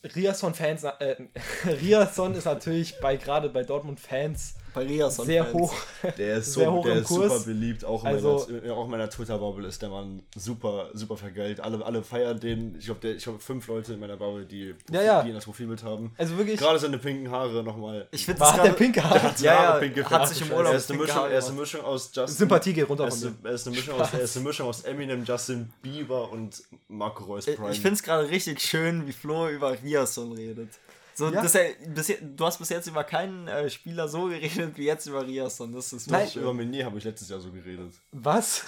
[0.03, 1.17] Riasson-Fans, äh,
[1.67, 5.75] Riasson ist natürlich bei gerade bei Dortmund-Fans bei Riasson sehr hoch.
[6.19, 9.11] Der ist, so, hoch der ist super beliebt, auch in also, meiner, auch in meiner
[9.11, 11.61] Twitter-Bubble ist der Mann super, super vergelt.
[11.61, 12.77] Alle, alle feiern den.
[12.79, 15.23] Ich glaube, ich hab fünf Leute in meiner Bubble, die, ja, ja.
[15.23, 16.13] die ihn das Profilbild haben.
[16.17, 16.59] Also wirklich.
[16.59, 18.09] Gerade seine pinken Haare nochmal.
[18.11, 19.15] Ich finde, hat der pinke Haare.
[19.15, 20.73] Der hat, ja, Haare pink hat sich im Urlaub.
[20.73, 22.37] Er ist, eine Mischung, er ist eine Mischung aus Justin.
[22.37, 24.83] Sympathie geht runter er ist, er ist eine Mischung aus, er ist eine Mischung aus
[24.83, 27.71] Eminem, Justin Bieber und Marco Reus Prime.
[27.71, 30.69] Ich finde es gerade richtig schön, wie Flo über Riasson redet.
[31.15, 31.43] So, ja.
[31.43, 31.53] das,
[31.95, 35.73] bis, du hast bis jetzt über keinen äh, Spieler so geredet wie jetzt über Riasson.
[35.73, 37.93] Das ist Nein, über Meunier habe ich letztes Jahr so geredet.
[38.13, 38.65] Was?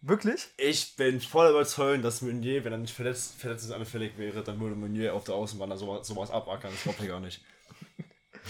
[0.00, 0.48] Wirklich?
[0.56, 5.14] Ich bin voll überzeugt, dass Meunier, wenn er nicht verletzt, verletzungsanfällig wäre, dann würde Meunier
[5.14, 6.72] auf der Außenbahn sowas, sowas abackern.
[6.72, 7.40] Das glaube ich gar nicht.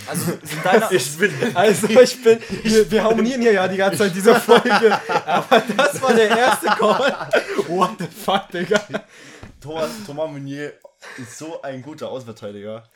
[0.07, 3.99] Also, sind deine ich bin, also ich bin, wir, wir, harmonieren hier ja die ganze
[3.99, 7.29] Zeit diese Folge, aber das war der erste Call.
[7.69, 8.81] What the fuck, Digga.
[9.61, 10.73] Thomas, Thomas Meunier
[11.19, 12.89] ist so ein guter Außenverteidiger.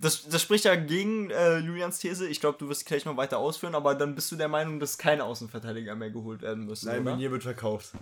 [0.00, 2.26] Das, das spricht ja gegen äh, Julians These.
[2.28, 4.98] Ich glaube, du wirst gleich noch weiter ausführen, aber dann bist du der Meinung, dass
[4.98, 6.86] keine Außenverteidiger mehr geholt werden müssen.
[6.86, 7.12] Nein, oder?
[7.12, 7.92] Meunier wird verkauft.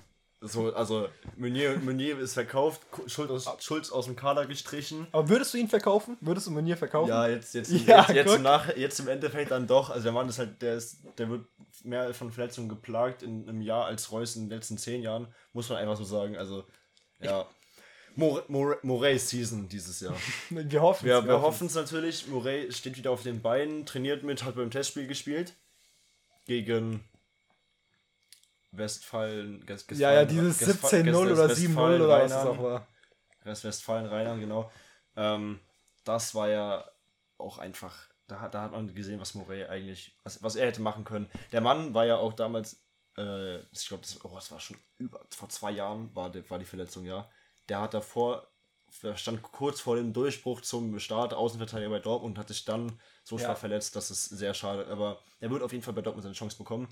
[0.45, 5.07] So, also Meunier, Meunier ist verkauft, Schulz aus, Schulz aus dem Kader gestrichen.
[5.12, 6.16] Aber würdest du ihn verkaufen?
[6.20, 7.11] Würdest du Meunier verkaufen?
[7.11, 9.90] Ja, jetzt, jetzt, ja, jetzt, jetzt, nach, jetzt im Endeffekt dann doch.
[9.90, 11.47] Also der Mann ist halt, der ist, der wird
[11.84, 15.68] mehr von Verletzungen geplagt in einem Jahr als Reus in den letzten zehn Jahren, muss
[15.68, 16.36] man einfach so sagen.
[16.36, 16.64] Also,
[17.20, 17.43] ja.
[17.43, 17.61] Ich,
[18.16, 20.14] Morey Season dieses Jahr.
[20.50, 21.22] wir hoffen es.
[21.22, 22.26] Wir, wir hoffen es natürlich.
[22.28, 25.54] Morey steht wieder auf den Beinen, trainiert mit, hat beim Testspiel gespielt.
[26.46, 27.04] Gegen
[28.72, 29.64] Westfalen.
[29.66, 32.86] Ges- Ja, ja, dieses Westfa- 17-0 Ges- oder Westfalen 7-0 oder was es auch war.
[33.44, 34.70] Westfalen Rheinland, genau.
[35.16, 35.60] Ähm,
[36.04, 36.84] das war ja
[37.38, 40.80] auch einfach, da, hat- da hat man gesehen, was Morey eigentlich, was, was er hätte
[40.80, 41.28] machen können.
[41.52, 42.82] Der Mann war ja auch damals,
[43.18, 46.58] äh, ich glaube, das, oh, das war schon über, vor zwei Jahren war die, war
[46.58, 47.28] die Verletzung, ja.
[47.68, 48.46] Der hat davor,
[49.02, 52.98] der stand kurz vor dem Durchbruch zum Start, Außenverteidiger bei Dortmund und hat sich dann
[53.24, 53.54] so schwer Ja.
[53.54, 54.86] verletzt, das ist sehr schade.
[54.88, 56.88] Aber er wird auf jeden Fall bei Dortmund seine Chance bekommen.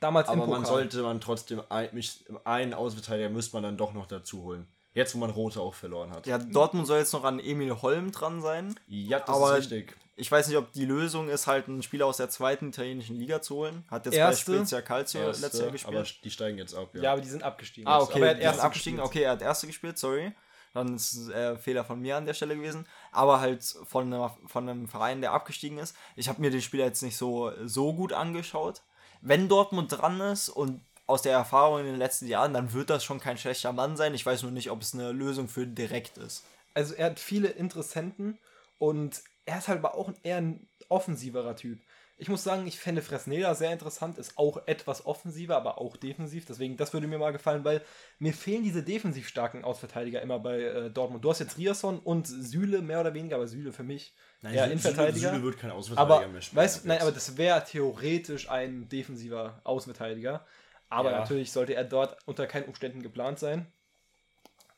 [0.00, 3.92] Damals im Aber man sollte man trotzdem ein, mich, einen Außenverteidiger müsste man dann doch
[3.92, 4.66] noch dazu holen.
[4.92, 6.26] Jetzt, wo man Rote auch verloren hat.
[6.26, 8.78] Ja, Dortmund soll jetzt noch an Emil Holm dran sein.
[8.86, 9.96] Ja, das Aber- ist richtig.
[10.16, 13.42] Ich weiß nicht, ob die Lösung ist, halt einen Spieler aus der zweiten italienischen Liga
[13.42, 13.84] zu holen.
[13.90, 14.52] Hat jetzt Erste.
[14.52, 16.24] bei Spezia Calcio Erste, letztes Jahr aber gespielt.
[16.24, 16.90] die steigen jetzt ab.
[16.94, 17.02] Ja.
[17.02, 17.88] Ja, aber die sind abgestiegen.
[17.88, 18.10] Ah, jetzt.
[18.10, 18.98] okay, Aber er hat erst abgestiegen.
[18.98, 19.10] gespielt.
[19.10, 20.32] Okay, er hat erste gespielt, sorry.
[20.72, 22.86] Dann ist es äh, Fehler von mir an der Stelle gewesen.
[23.12, 25.96] Aber halt von, einer, von einem Verein, der abgestiegen ist.
[26.16, 28.82] Ich habe mir den Spieler jetzt nicht so, so gut angeschaut.
[29.20, 33.04] Wenn Dortmund dran ist und aus der Erfahrung in den letzten Jahren, dann wird das
[33.04, 34.14] schon kein schlechter Mann sein.
[34.14, 36.44] Ich weiß nur nicht, ob es eine Lösung für direkt ist.
[36.72, 38.38] Also er hat viele Interessenten
[38.78, 41.78] und er ist halt aber auch eher ein offensiverer Typ.
[42.16, 46.46] Ich muss sagen, ich fände Fresneda sehr interessant, ist auch etwas offensiver, aber auch defensiv.
[46.46, 47.82] Deswegen, das würde mir mal gefallen, weil
[48.20, 51.24] mir fehlen diese defensiv starken Ausverteidiger immer bei äh, Dortmund.
[51.24, 54.62] Du hast jetzt Riasson und Süle mehr oder weniger, aber Süle für mich Nein, eher
[54.62, 55.30] Süle- Innenverteidiger.
[55.30, 56.62] Süle wird kein Außenverteidiger aber mehr spielen.
[56.62, 60.46] weißt, nein, aber das wäre theoretisch ein defensiver Außenverteidiger.
[60.88, 61.18] Aber Ja.
[61.18, 63.66] natürlich sollte er dort unter keinen Umständen geplant sein.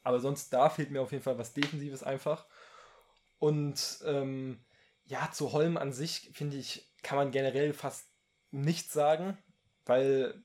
[0.04, 2.46] Aber sonst da fehlt mir auf jeden Fall was Defensives einfach.
[3.38, 4.64] Und ähm,
[5.04, 8.08] ja, zu Holm an sich, finde ich, kann man generell fast
[8.50, 9.38] nichts sagen,
[9.84, 10.42] weil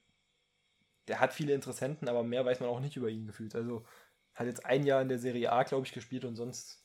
[1.08, 3.56] der hat viele Interessenten, aber mehr weiß man auch nicht über ihn gefühlt.
[3.56, 3.86] Also
[4.34, 6.84] hat jetzt ein Jahr in der Serie A, glaube ich, gespielt und sonst.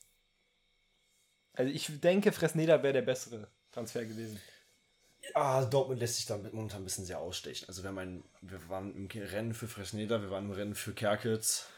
[1.53, 4.41] Also ich denke, Fresneda wäre der bessere Transfer gewesen.
[5.35, 7.67] Ah, Dortmund lässt sich damit momentan ein bisschen sehr ausstechen.
[7.69, 11.69] Also wir, haben wir waren im Rennen für Fresneda, wir waren im Rennen für Kerkitz.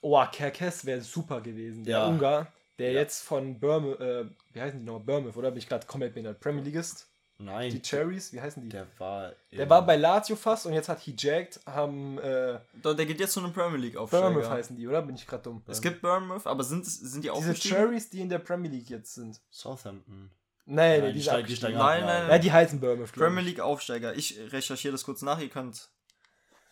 [0.00, 1.84] Oh, Kerkes wäre super gewesen.
[1.84, 2.06] Der Ja.
[2.06, 3.00] Ungar, der Ja.
[3.00, 5.00] jetzt von Bournemouth, äh, wie heißen die noch?
[5.00, 5.50] Bournemouth, oder?
[5.50, 6.40] Bin ich gerade komplett behindert?
[6.40, 7.06] Premier Leagueist?
[7.38, 8.70] Nein, Die Cherries, wie heißen die?
[8.70, 9.68] Der, der war.
[9.68, 13.52] war bei Lazio fast und jetzt hat Hijacked, haben äh, Der geht jetzt zu einem
[13.52, 14.30] Premier League Aufsteiger.
[14.30, 15.02] Bournemouth heißen die, oder?
[15.02, 15.62] Bin ich gerade dumm?
[15.66, 17.76] Es gibt Bournemouth, aber sind, sind die diese aufgestiegen?
[17.76, 19.38] Cherries, die in der Premier League jetzt sind.
[19.50, 20.30] Southampton.
[20.64, 22.06] Nee, nee, Nein, die, die steigen- die steigen ab, Nein, ja.
[22.06, 23.12] nein, Ja, die heißen Bournemouth.
[23.12, 23.42] Premier.
[23.42, 24.14] League Aufsteiger.
[24.14, 25.90] Ich recherchiere das kurz nach, ihr könnt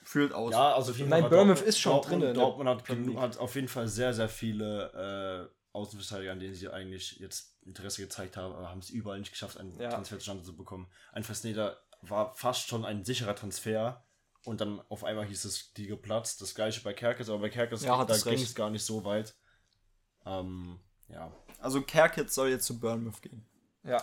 [0.03, 0.53] fühlt aus.
[0.53, 3.55] Ja, also auf jeden Nein, war Bournemouth ist schon Dortmund, drin Dortmund hat, hat auf
[3.55, 8.55] jeden Fall sehr, sehr viele äh, Außenverteidiger, an denen sie eigentlich jetzt Interesse gezeigt haben,
[8.55, 9.91] aber haben es überall nicht geschafft, einen Ja.
[9.91, 10.89] Transfer zustande zu bekommen.
[11.12, 14.05] Ein Fresneda war fast schon ein sicherer Transfer
[14.45, 16.41] und dann auf einmal hieß es, die geplatzt.
[16.43, 19.05] Das gleiche bei Kerkes, aber bei Kerkes Ja, da es ging es gar nicht so
[19.05, 19.35] weit.
[20.27, 21.33] Ähm, ja.
[21.61, 23.45] Also Kerkitz soll jetzt zu Bournemouth gehen.
[23.83, 24.03] Ja,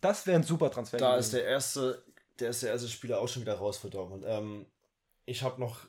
[0.00, 1.26] das wäre ein super Transfer Da gewesen.
[1.26, 2.04] ist der erste,
[2.38, 4.24] der ist der erste Spieler auch schon wieder raus für Dortmund.
[4.26, 4.66] Ähm,
[5.24, 5.86] ich habe noch,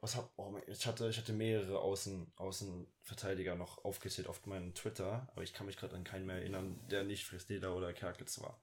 [0.00, 4.74] was hab, oh mein, ich hatte, ich hatte mehrere Außen, Außenverteidiger noch aufgezählt auf meinem
[4.74, 8.40] Twitter, aber ich kann mich gerade an keinen mehr erinnern, der nicht Frisdeda oder Kerkitz
[8.40, 8.60] war.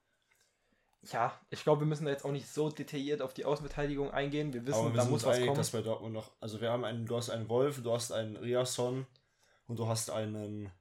[1.12, 4.54] Ja, ich glaube, wir müssen da jetzt auch nicht so detailliert auf die Außenverteidigung eingehen.
[4.54, 5.56] Wir wissen, aber wir da muss was kommen.
[5.56, 8.36] dass bei Dortmund noch, also wir haben einen, du hast einen Wolf, du hast einen
[8.38, 9.06] Riasson
[9.68, 10.72] und du hast einen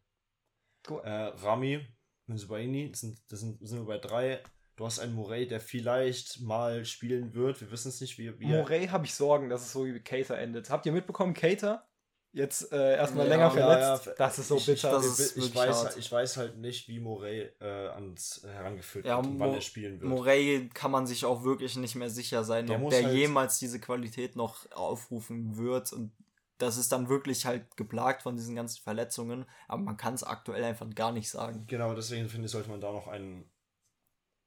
[0.89, 1.87] äh, Rami,
[2.27, 4.43] Mensubaini, das sind, das sind, sind wir bei drei.
[4.77, 7.61] Du hast einen Morey, der vielleicht mal spielen wird.
[7.61, 10.01] Wir wissen es nicht, wie, wie er- Morey habe ich Sorgen, dass es so wie
[10.01, 10.69] Cater endet.
[10.71, 11.87] Habt ihr mitbekommen, Cater?
[12.33, 14.07] Jetzt äh, erstmal Ja, länger ja, verletzt.
[14.07, 14.13] ja.
[14.19, 14.99] Das ist so Ich- bitter.
[14.99, 15.87] Ich, ist ich, weiß, hart.
[15.91, 19.55] halt- ich weiß halt nicht, wie Morey äh, ans herangeführt Ja, wird und wann Mo-
[19.55, 20.11] er spielen wird.
[20.11, 23.61] Morey kann man sich auch wirklich nicht mehr sicher sein, Der ob der halt- jemals
[23.61, 25.93] diese Qualität noch aufrufen wird.
[25.93, 26.11] Und
[26.59, 29.47] das ist dann wirklich halt geplagt von diesen ganzen Verletzungen.
[29.69, 31.65] Aber man kann es aktuell einfach gar nicht sagen.
[31.69, 33.49] Genau, deswegen finde ich, sollte man da noch einen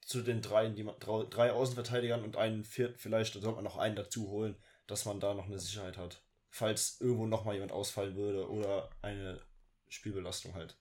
[0.07, 3.97] zu den drei, die man, drei, Außenverteidigern und einen vierten vielleicht, sollte man noch einen
[3.97, 4.55] dazu holen,
[4.87, 6.23] dass man da noch eine Sicherheit hat.
[6.49, 9.41] Falls irgendwo nochmal jemand ausfallen würde oder eine
[9.89, 10.77] Spielbelastung halt.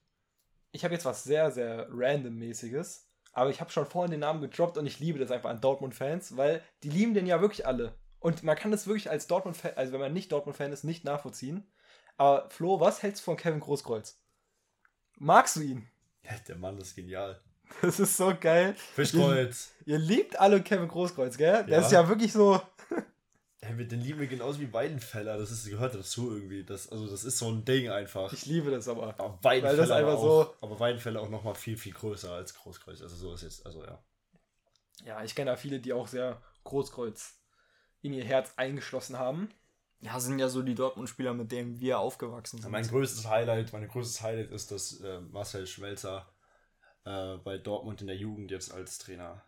[0.71, 3.05] Ich habe jetzt was sehr, sehr randommäßiges.
[3.33, 6.37] Aber ich habe schon vorhin den Namen gedroppt und ich liebe das einfach an Dortmund-Fans,
[6.37, 7.99] weil die lieben den ja wirklich alle.
[8.19, 11.69] Und man kann das wirklich als Dortmund-Fan, also wenn man nicht Dortmund-Fan ist, nicht nachvollziehen.
[12.15, 14.23] Aber Flo, was hältst du von Kevin Großkreuz?
[15.17, 15.89] Magst du ihn?
[16.47, 17.41] Der Mann ist genial.
[17.81, 18.75] Das ist so geil.
[18.95, 19.71] Fischkreuz.
[19.85, 21.63] Ihr liebt alle Kevin Großkreuz, gell?
[21.65, 21.85] Der Ja.
[21.85, 22.61] ist ja wirklich so.
[23.63, 25.37] Ja, den lieben wir genauso wie Weidenfeller.
[25.37, 26.63] Das ist, gehört dazu irgendwie.
[26.63, 28.31] Das, also das ist so ein Ding einfach.
[28.31, 29.07] Ich liebe das aber.
[29.19, 33.01] Aber Weidenfeller, Weil das einfach auch, aber Weidenfeller auch nochmal viel, viel größer als Großkreuz.
[33.01, 33.99] Also so ist jetzt, also ja.
[35.05, 37.33] Ja, ich kenne da viele, die auch sehr Großkreuz
[38.03, 39.49] in ihr Herz eingeschlossen haben.
[40.01, 42.71] Ja, sind ja so die Dortmund-Spieler, mit denen wir aufgewachsen sind.
[42.71, 46.27] Mein größtes Highlight, mein größtes Highlight ist, dass äh, Marcel Schmelzer
[47.07, 49.43] äh, bei Dortmund in der Jugend jetzt als Trainer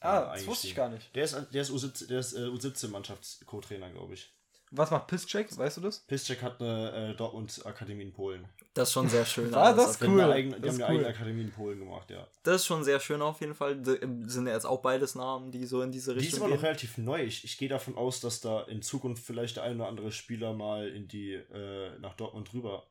[0.00, 1.12] Ah, das wusste ich gar nicht.
[1.16, 4.32] Der ist, der ist U17, der ist, äh, U17-Mannschafts-Co-Trainer, glaube ich.
[4.70, 5.56] Was macht Pisscheck?
[5.56, 6.00] Weißt du das?
[6.00, 8.46] Piszczek hat eine äh, Dortmund-Akademie in Polen.
[8.74, 9.52] Das ist schon sehr schön.
[9.54, 10.22] Alles das Die jeden Cool.
[10.22, 11.14] haben eine eigene, die das haben ist eine eigene cool.
[11.14, 12.26] Akademie in Polen gemacht, ja.
[12.42, 13.76] Das ist schon sehr schön auf jeden Fall.
[13.76, 16.50] D sind ja jetzt auch beides Namen, die so in diese Die ist Richtung aber
[16.50, 16.66] noch gehen.
[16.66, 17.22] relativ neu.
[17.22, 20.52] Ich, ich gehe davon aus, dass da in Zukunft vielleicht der ein oder andere Spieler
[20.52, 22.86] mal in die, äh, nach Dortmund rüber,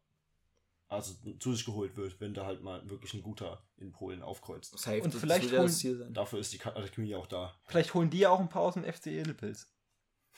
[0.89, 4.77] also zu sich geholt wird, wenn da halt mal wirklich ein guter in Polen aufkreuzt.
[4.77, 6.13] Safe, Und das vielleicht das holen- Ziel sein.
[6.13, 7.53] Dafür ist die Akademie auch da.
[7.65, 9.67] Vielleicht holen die ja auch ein paar aus dem FC Edelpilz.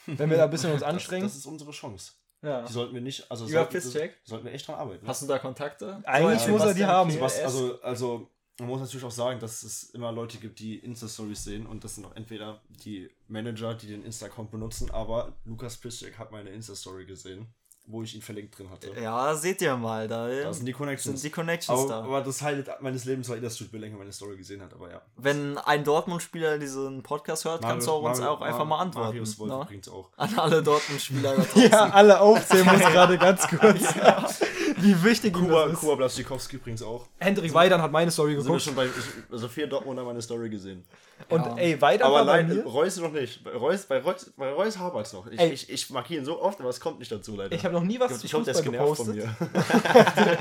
[0.05, 1.23] Wenn wir da ein bisschen uns Das, anstrengen.
[1.23, 2.13] das ist unsere Chance.
[2.41, 2.65] ja.
[2.65, 4.17] Die sollten wir nicht, also Über sollten, das, Pisscheck?
[4.23, 5.05] sollten wir echt dran arbeiten.
[5.07, 6.01] Hast du da Kontakte?
[6.05, 7.19] Eigentlich So, muss er die haben.
[7.19, 8.29] Was, also, also,
[8.59, 11.95] man muss natürlich auch sagen, dass es immer Leute gibt, die Insta-Stories sehen und das
[11.95, 17.05] sind auch entweder die Manager, die den Insta-Account benutzen, aber Lukas Piszczek hat meine Insta-Story
[17.05, 17.53] gesehen,
[17.91, 18.91] wo ich ihn verlinkt drin hatte.
[19.01, 21.21] Ja, seht ihr mal, da, Da sind die sind Connections.
[21.23, 21.99] die Connections aber, da.
[22.03, 25.01] aber das Highlight meines Lebens war, dass Jude Bellingham meine Story gesehen hat, aber ja.
[25.17, 28.79] Wenn ein Dortmund-Spieler diesen Podcast hört, kannst du auch uns Mario- auch einfach Mar- mal
[28.79, 29.07] antworten.
[29.07, 29.61] Marius Wolf ne?
[29.63, 30.09] übrigens auch.
[30.17, 31.61] An alle Dortmund-Spieler da draußen.
[31.71, 33.95] Ja, alle aufzählen muss gerade ganz kurz.
[34.77, 35.79] Wie wichtig ihm Kuba, das ist.
[35.79, 37.07] Kuba Blaschikowski übrigens auch.
[37.17, 38.61] Hendrik Weidern hat meine Story Sind wir geguckt.
[38.61, 38.93] schon bei, ich,
[39.33, 40.85] also vier Dortmunder meine Story gesehen.
[41.27, 41.57] Und Ja.
[41.57, 42.65] ey, Weidern Aber war bei nein, mir.
[42.65, 43.43] Reus noch nicht.
[43.43, 45.27] Bei Reus, bei Reus, bei Reus hapert es noch.
[45.27, 45.49] Ich, Ey.
[45.51, 47.53] ich, ich markiere ihn so oft, aber es kommt nicht dazu leider.
[47.53, 49.39] Ich habe noch nie was Ich, zu ich hoffe, der ist Fußball genervt von gepostet.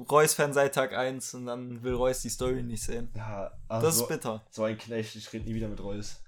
[0.09, 3.11] Reus-Fan seit Tag 1 und dann will Reus die Story nicht sehen.
[3.15, 4.41] Ja, Das so, ist bitter.
[4.49, 6.19] so ein Knecht, ich rede nie wieder mit Reus.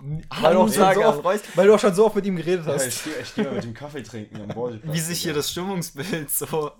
[0.00, 1.40] Weil du, auch schon Ansage so oft, Reus.
[1.54, 2.86] weil du auch schon so oft mit ihm geredet Ja, hast.
[2.86, 4.80] ich gehe ich geh mal mit dem Kaffee trinken am.
[4.84, 6.70] Wie sich hier das Stimmungsbild so,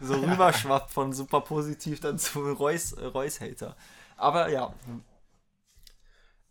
[0.00, 3.76] so rüberschwappt von super positiv dann zu Reus, Reus-Hater.
[4.16, 4.72] Aber ja,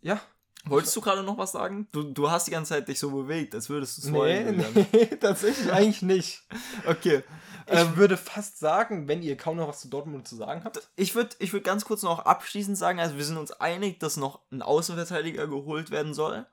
[0.02, 0.20] Ja.
[0.66, 1.88] Wolltest du gerade noch was sagen?
[1.92, 4.64] Du, du hast die ganze Zeit dich so bewegt, als würdest du es Nee, wollen.
[4.92, 6.42] Nee, tatsächlich eigentlich nicht.
[6.86, 7.22] Okay.
[7.68, 10.88] Ich Ähm, würde fast sagen, wenn ihr kaum noch was zu Dortmund zu sagen habt.
[10.94, 14.16] Ich würde ich würd ganz kurz noch abschließend sagen, also wir sind uns einig, dass
[14.16, 16.46] noch ein Außenverteidiger geholt werden soll.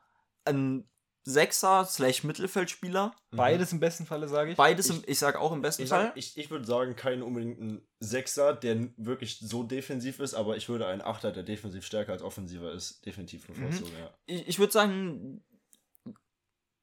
[0.45, 0.89] Ein
[1.25, 3.15] Sechser slash Mittelfeldspieler.
[3.31, 4.57] Beides im besten Falle, sage ich.
[4.57, 6.11] Beides, im, ich sag auch im besten Ich, Fall.
[6.15, 10.67] ich, ich würde sagen, keinen unbedingt einen Sechser, der wirklich so defensiv ist, aber ich
[10.67, 14.13] würde einen Achter, der defensiv stärker als offensiver ist, definitiv bevorzugen, ja.
[14.25, 15.41] ich, ich würde sagen,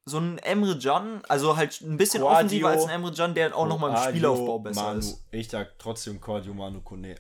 [0.07, 3.55] so ein Emre Can, also halt ein bisschen Guardio, offensiver als ein Emre Can, der
[3.55, 5.23] auch nochmal im Spielaufbau besser Manu, ist.
[5.33, 7.15] Ich sag trotzdem Cordio Manu Kone.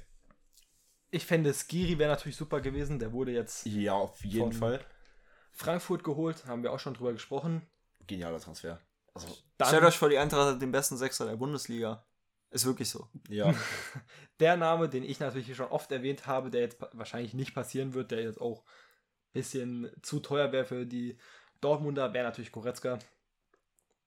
[1.10, 2.98] Ich fände, Skiri wäre natürlich super gewesen.
[2.98, 4.80] Der wurde jetzt Ja, auf jeden Von- Fall.
[5.52, 6.46] Frankfurt geholt.
[6.46, 7.66] Haben wir auch schon drüber gesprochen.
[8.06, 8.80] Genialer Transfer.
[9.14, 9.28] Also,
[9.62, 12.04] Stellt euch vor, die Eintracht hat den besten Sechser der Bundesliga.
[12.50, 13.06] Ist wirklich so.
[13.28, 13.54] ja.
[14.40, 17.94] der Name, den ich natürlich hier schon oft erwähnt habe, der jetzt wahrscheinlich nicht passieren
[17.94, 21.16] wird, der jetzt auch ein bisschen zu teuer wäre für die
[21.60, 22.98] Dortmunder, wäre natürlich Goretzka.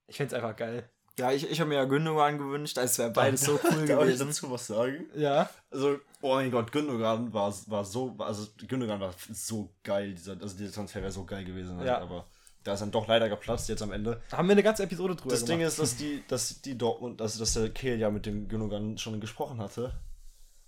[0.07, 0.89] Ich fände es einfach geil.
[1.19, 3.87] Ja, ich, ich habe mir ja Gündogan gewünscht, als wäre beides so cool Darf ich
[3.87, 4.27] gewesen.
[4.27, 5.05] dazu was sagen?
[5.15, 5.47] Ja.
[5.69, 10.57] Also, oh mein Gott, Gündogan war, war so, also Gündogan war so geil, dieser, also
[10.57, 11.99] dieser Transfer wäre so geil gewesen, halt, Ja.
[11.99, 12.25] aber
[12.63, 14.21] da ist dann doch leider geplatzt jetzt am Ende.
[14.31, 15.73] Da haben wir eine ganze Episode drüber Das Ding gemacht.
[15.73, 19.19] ist, dass die, dass die Dortmund, also dass der Kehl ja mit dem Gündogan schon
[19.21, 19.93] gesprochen hatte.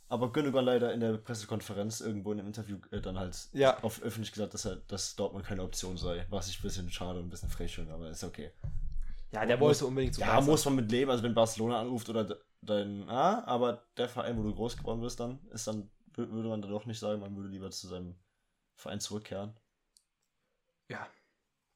[0.10, 3.82] Aber Gündogan leider in der Pressekonferenz irgendwo in einem Interview äh, dann halt Ja.
[3.82, 6.28] auf öffentlich gesagt, dass er, dass Dortmund keine Option sei.
[6.30, 8.52] Was ich ein bisschen schade und ein bisschen frech finde, aber ist okay.
[9.32, 10.42] Ja, der wollte unbedingt zu Ja, Barca.
[10.42, 14.38] muss man mit leben, also wenn Barcelona anruft oder de- dein, ah, aber der Verein,
[14.38, 17.20] wo du groß geworden bist, dann ist dann, wür- würde man da doch nicht sagen,
[17.22, 18.16] man würde lieber zu seinem
[18.76, 19.54] Verein zurückkehren.
[20.90, 21.08] Ja.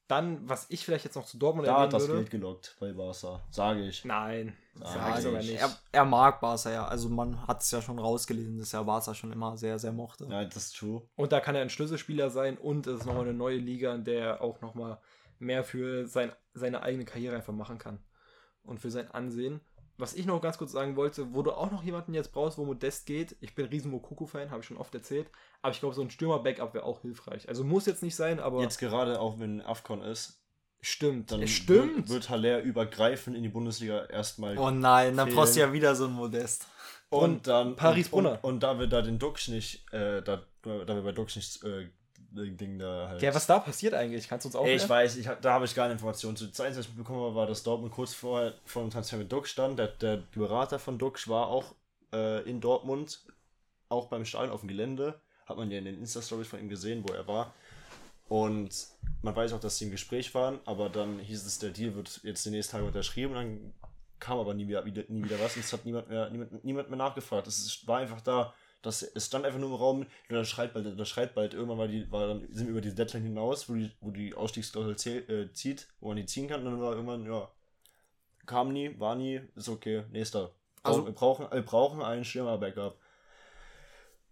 [0.08, 2.14] Dann, was ich vielleicht jetzt noch zu Dortmund Da hat erwähnen das würde.
[2.22, 4.04] Geld gelockt bei Barca, sage ich.
[4.04, 5.50] Nein, Nein, sag ich sogar nicht.
[5.52, 5.60] nicht.
[5.60, 9.14] Er, er mag Barca ja, also man hat es ja schon rausgelesen, dass er Barca
[9.14, 10.24] schon immer sehr, sehr mochte.
[10.28, 11.02] Ja, das ist true.
[11.14, 14.02] Und da kann er ein Schlüsselspieler sein und es ist nochmal eine neue Liga, in
[14.02, 14.98] der er auch nochmal
[15.40, 17.98] mehr für sein, seine eigene Karriere einfach machen kann.
[18.62, 19.60] Und für sein Ansehen.
[19.96, 22.64] Was ich noch ganz kurz sagen wollte, wo du auch noch jemanden jetzt brauchst, wo
[22.64, 23.36] Modest geht.
[23.40, 25.30] Ich bin riesen Mokoko-Fan, habe ich schon oft erzählt.
[25.60, 27.48] Aber ich glaube, so ein Stürmer-Backup wäre auch hilfreich.
[27.48, 30.40] Also muss jetzt nicht sein, aber Jetzt gerade auch wenn Afcon ist,
[30.80, 31.30] stimmt.
[31.32, 31.96] dann stimmt.
[31.96, 34.56] Wird, wird Haller übergreifend in die Bundesliga erstmal.
[34.56, 35.36] Oh nein, dann Fehlen.
[35.36, 36.66] brauchst du ja wieder so ein Modest.
[37.10, 38.38] und dann Paris und, Brunner.
[38.42, 41.62] und, und da wir da den Dux nicht, äh, da, da wir bei Dux nicht
[41.64, 41.90] äh,
[42.32, 43.22] Ding da halt.
[43.22, 44.28] ja, was da passiert eigentlich?
[44.28, 46.46] Kannst du uns auch Ey, ich weiß, ich da habe ich gar keine Informationen zu.
[46.46, 49.30] Das Einzige, was ich mitbekommen habe, war, dass Dortmund kurz vorher vor dem Transfer mit
[49.30, 49.78] Dux stand.
[49.78, 51.74] Der, der Berater von Dux war auch
[52.12, 53.24] äh, in Dortmund,
[53.88, 55.20] auch beim Stadion auf dem Gelände.
[55.46, 57.52] Hat man ja in den Insta-Stories von ihm gesehen, wo er war.
[58.28, 58.86] Und
[59.22, 62.20] man weiß auch, dass sie im Gespräch waren, aber dann hieß es, der Deal wird
[62.22, 63.74] jetzt die nächsten Tage unterschrieben und dann
[64.20, 66.98] kam aber nie wieder, nie wieder was und es hat niemand mehr, niemand, niemand mehr
[66.98, 67.48] nachgefragt.
[67.48, 71.04] Es war einfach da, dass es stand einfach nur im Raum, der schreit bald, der
[71.04, 71.54] schreit bald.
[71.54, 74.34] Irgendwann war die, war dann, sind wir über die Deadline hinaus, wo die, wo die
[74.34, 77.48] Ausstiegsklausel zäh- äh, zieht, wo man die ziehen kann und dann war irgendwann, ja,
[78.46, 80.50] kam nie, war nie, ist okay, nächster.
[80.82, 82.96] Also wir brauchen, wir brauchen einen Stürmer-Backup.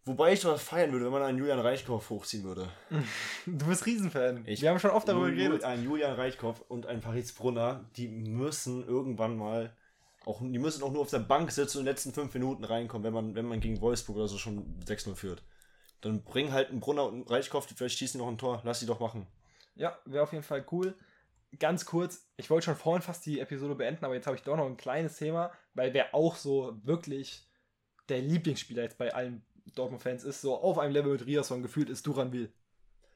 [0.07, 2.71] Wobei ich doch feiern würde, wenn man einen Julian Reichkopf hochziehen würde.
[3.47, 4.43] Du bist Riesenfan.
[4.47, 5.65] Ich- Wir haben schon oft darüber geredet.
[5.65, 9.75] Ein Julian Reichkopf und ein Paris Brunner, die müssen irgendwann mal
[10.29, 12.65] auch, die müssen auch nur auf der Bank sitzen und in den letzten fünf Minuten
[12.65, 15.43] reinkommen, wenn man, wenn man gegen Wolfsburg oder so schon 6-0 führt.
[16.03, 18.81] Dann bring halt einen Brunner und einen Reichkopf, die vielleicht schießen noch ein Tor, lass
[18.81, 19.27] die doch machen.
[19.75, 20.95] Ja, wäre auf jeden Fall cool.
[21.59, 24.57] Ganz kurz, ich wollte schon vorhin fast die Episode beenden, aber jetzt habe ich doch
[24.57, 27.49] noch ein kleines Thema, weil wer auch so wirklich
[28.11, 29.43] der Lieblingsspieler jetzt bei allen
[29.75, 32.53] Dortmund-Fans ist, so auf einem Level mit Riasson gefühlt, ist Duran Will.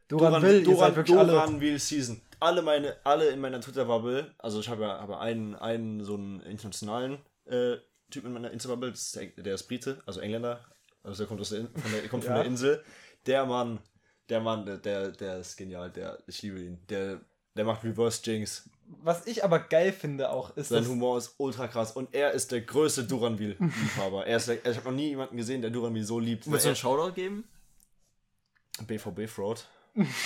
[0.09, 1.33] Duran, Will, ihr seid wirklich alle.
[1.33, 2.21] Duran Will Season.
[2.43, 6.41] Alle meine, alle in meiner Twitter-Bubble, also ich habe ja habe einen, einen so einen
[6.41, 7.77] internationalen äh,
[8.11, 10.65] Typ in meiner Insta-Bubble, das ist der, der ist Brite, also Engländer,
[11.03, 12.39] also der kommt, aus der, In- von der, kommt von Ja.
[12.43, 12.85] der Insel.
[13.27, 13.79] Der Mann,
[14.29, 16.79] der Mann, der, der, der ist genial, der, ich liebe ihn.
[16.89, 17.21] Der,
[17.57, 18.69] der macht Reverse Jinx.
[19.03, 22.51] Was ich aber geil finde auch, ist, Sein Humor ist ultra krass und er ist
[22.53, 24.27] der größte Duranville-Liebhaber.
[24.27, 26.51] er ist der, ich habe noch nie jemanden gesehen, der Duranville so liebt.
[26.51, 27.45] Willst du einen Shoutout geben?
[28.79, 29.67] er- BVB-Fraud.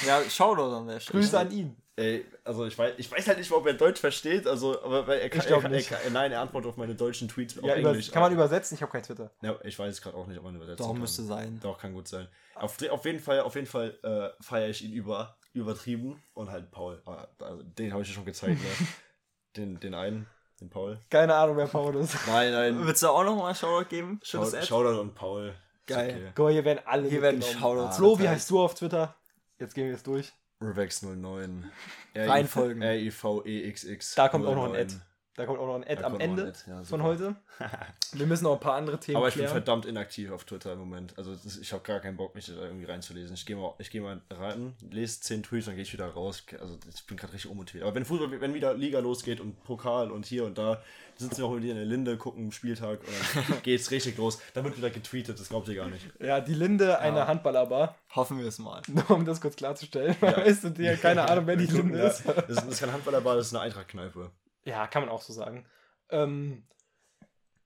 [0.06, 1.20] Ja, Shoutout an der Stelle.
[1.20, 1.76] Grüße an ihn.
[1.98, 5.18] Ey, also ich weiß, ich weiß halt nicht, ob er Deutsch versteht, also, aber weil
[5.20, 5.90] er kann, er kann, nicht.
[5.90, 8.10] er kann, nein, er antwortet auf meine deutschen Tweets auf Ja, über, Englisch.
[8.10, 8.74] kann man übersetzen?
[8.74, 9.30] Ich habe kein Twitter.
[9.40, 11.00] ja, ich weiß es gerade auch nicht, ob man übersetzen Doch, kann.
[11.00, 11.58] müsste sein.
[11.62, 12.28] Doch, kann gut sein.
[12.54, 16.70] Auf, auf jeden Fall, auf jeden Fall äh, feiere ich ihn über, übertrieben und halt
[16.70, 17.00] Paul.
[17.40, 18.86] Also, den habe ich dir schon gezeigt, ne?
[19.56, 20.26] den, den einen,
[20.60, 21.00] den Paul.
[21.08, 22.14] Keine Ahnung, wer Paul ist.
[22.26, 22.86] Nein, nein.
[22.86, 24.20] Willst du auch noch mal Shoutout geben?
[24.22, 24.66] Schau, Ad?
[24.66, 25.54] Shoutout und Paul.
[25.86, 26.10] Geil.
[26.10, 26.32] Okay.
[26.34, 27.40] Guck mal, hier werden alle Hier werden.
[27.40, 29.14] Shoutouts Flo, wie heißt du auf Twitter?
[29.58, 30.32] Jetzt gehen wir es durch.
[30.62, 31.64] Revex09.
[32.14, 32.82] Reinfolgen.
[32.82, 34.14] R-I-V-E-X-X.
[34.14, 34.80] Da kommt auch noch ein 09.
[34.80, 34.94] Ad.
[35.36, 37.36] Da kommt auch noch ein Ad Da am Ende Ad, ja, von heute.
[38.14, 39.52] Wir müssen noch ein paar andere Themen Aber ich bin klären.
[39.52, 41.12] verdammt inaktiv auf Twitter im Moment.
[41.18, 43.34] Also das, ich habe gar keinen Bock, mich da irgendwie reinzulesen.
[43.34, 46.42] Ich gehe mal, ich gehe mal rein, lese 10 Tweets, dann gehe ich wieder raus.
[46.58, 47.84] Also ich bin gerade richtig unmotiviert.
[47.84, 50.80] Aber wenn Fußball, wenn wieder Liga losgeht und Pokal und hier und da,
[51.16, 53.08] sitzen wir auch wieder in der Linde, gucken Spieltag und
[53.50, 54.38] dann geht's richtig los.
[54.54, 56.06] Dann wird wieder getweetet, das glaubt ihr gar nicht.
[56.18, 57.94] Ja, die Linde, eine Handballerbar.
[58.14, 58.80] Hoffen wir es mal.
[58.88, 60.16] Nur um das kurz klarzustellen.
[60.18, 62.24] Weißt du dir keine Ahnung, wer die Linde Ja, ist?
[62.26, 64.30] das, ist- das ist kein Handballerball, das ist eine Eintrachtkneipe.
[64.66, 65.64] Ja, kann man auch so sagen.
[66.10, 66.64] Ähm,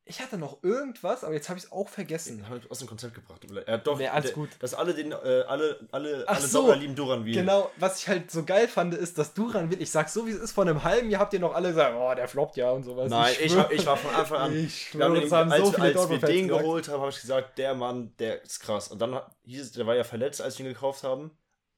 [0.05, 2.49] ich hatte noch irgendwas, aber jetzt habe ich es auch vergessen.
[2.49, 3.47] Hab ich aus dem Konzept gebracht.
[3.69, 4.49] Ja, doch, Nee, alles der- gut.
[4.59, 5.15] Dass alle den, äh,
[5.47, 6.59] alle, alle, Ach alle so.
[6.59, 7.33] Dortmunder lieben Duran wie.
[7.33, 9.81] Genau, was ich halt so geil fand, ist, dass Duran will.
[9.81, 11.95] Ich sag so, wie es ist, vor einem halben Jahr habt ihr noch alle gesagt,
[11.97, 13.09] oh, der floppt ja und sowas.
[13.09, 14.53] Nein, ich, schwör- war- ich war von Anfang an.
[14.53, 16.65] Ich Wir schwöre, den, haben als, so viele als wir den gesagt.
[16.65, 18.89] geholt haben, habe ich gesagt, der Mann, der ist krass.
[18.89, 21.31] Und dann hieß es, der war ja verletzt, als wir ihn gekauft haben.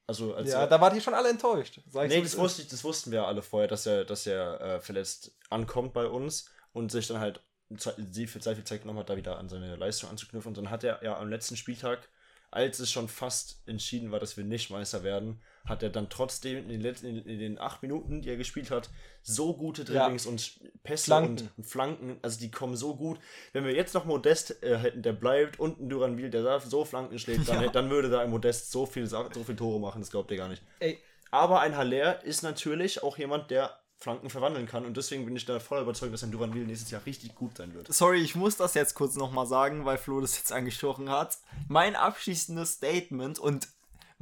[0.07, 1.81] Also als Ja, da wart ihr schon alle enttäuscht.
[1.89, 4.61] Sag nee, so, das, wusste ich, das wussten wir alle vorher, dass er, dass er
[4.61, 7.41] äh, verletzt ankommt bei uns und sich dann halt
[7.71, 10.51] sehr viel, sehr viel Zeit genommen hat, da wieder an seine Leistung anzuknüpfen.
[10.51, 12.09] Und dann hat er ja am letzten Spieltag,
[12.51, 16.59] als es schon fast entschieden war, dass wir nicht Meister werden, hat er dann trotzdem
[16.59, 18.91] in den, letzten, in, den acht Minuten, die er gespielt hat,
[19.23, 20.01] so gute Ja.
[20.03, 21.51] Dribblings und Pässe Flanken.
[21.57, 23.19] und Flanken, also die kommen so gut.
[23.53, 26.85] Wenn wir jetzt noch Modest äh, hätten, der bleibt und einen Duranville, der da so
[26.85, 27.69] Flanken schlägt, dann, Ja.
[27.71, 30.49] dann würde da ein Modest so viel, so viel Tore machen, das glaubt ihr gar
[30.49, 30.63] nicht.
[30.81, 30.99] Ey,
[31.31, 35.45] Aber ein Haller ist natürlich auch jemand, der Flanken verwandeln kann und deswegen bin ich
[35.45, 37.95] da voll überzeugt, dass ein Duranville nächstes Jahr richtig gut sein wird.
[37.95, 41.39] Sorry, ich muss das jetzt kurz nochmal sagen, weil Flo das jetzt angesprochen hat.
[41.69, 43.69] Mein abschließendes Statement und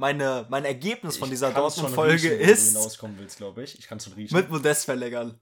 [0.01, 3.79] meine, mein Ergebnis von dieser Dortmund-Folge riechen, wo du ist hinauskommen willst, glaube ich.
[3.79, 4.35] Ich kann es schon riechen.
[4.35, 5.39] mit Modest verlängern.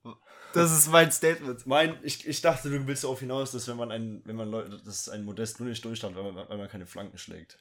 [0.54, 1.66] Das ist mein Statement.
[1.66, 4.78] mein, ich, ich dachte, du willst darauf hinaus, dass wenn man ein, wenn man Leute,
[4.84, 7.58] dass ein Modest nur nicht durchstand, weil man, weil man keine Flanken schlägt.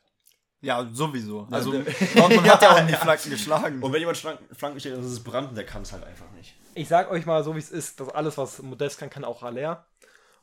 [0.61, 1.47] Ja, sowieso.
[1.51, 1.85] Also der-
[2.17, 3.83] Dortmund hat ja auch nie Flanken geschlagen.
[3.83, 6.31] Und wenn jemand Flanken, Flanken schlägt, dann ist es Branden, der kann es halt einfach
[6.33, 6.55] nicht.
[6.75, 9.43] ich sag euch mal so, wie es ist, dass alles, was Modest kann, kann auch
[9.43, 9.87] Haller.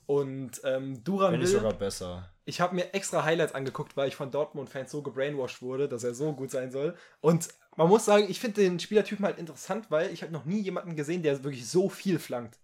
[0.06, 2.30] Und ähm, Duran nicht will, sogar besser.
[2.45, 6.14] ich habe mir extra Highlights angeguckt, weil ich von Dortmund-Fans so gebrainwashed wurde, dass er
[6.14, 6.95] so gut sein soll.
[7.22, 10.62] Und man muss sagen, ich finde den Spielertypen halt interessant, weil ich habe noch nie
[10.62, 12.60] jemanden gesehen, der wirklich so viel flankt.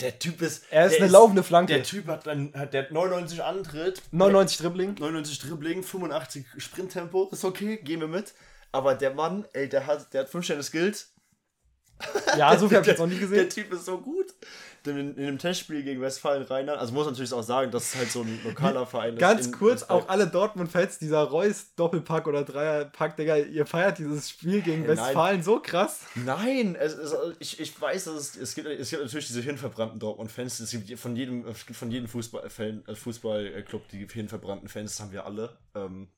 [0.00, 0.64] Der Typ ist.
[0.70, 1.74] Er ist der eine laufende Flanke.
[1.74, 4.94] Der Typ hat dann hat der 99 Antritt, 99 Dribbling.
[4.98, 8.34] 99 Dribbling, 85 Sprinttempo, ist okay, gehen wir mit.
[8.72, 11.12] Aber der Mann, ey, der hat, der hat 5 Sterne Skills.
[12.38, 13.50] Ja, so viel habe ich jetzt noch nicht Der gesehen.
[13.50, 14.34] Typ ist so gut.
[14.86, 18.10] In, dem Testspiel gegen Westfalen Rheinland, also muss man natürlich auch sagen, dass es halt
[18.10, 19.20] so ein lokaler Verein ist.
[19.20, 20.02] Ganz kurz, Westfalen.
[20.02, 24.96] auch alle Dortmund-Fans, dieser Reus Doppelpack oder Dreierpack, Digga, ihr feiert dieses Spiel gegen Nein.
[24.96, 26.06] Westfalen so krass.
[26.14, 29.98] Nein, es ist, ich, ich weiß, dass es, es, gibt, es gibt natürlich diese hirnverbrannten
[29.98, 30.60] Dortmund-Fans.
[30.60, 35.00] Es gibt von jedem, es gibt von jedem Fußballfan, äh, Fußballclub die hirnverbrannten Fans, das
[35.04, 35.58] haben wir alle.
[35.74, 36.08] Ähm,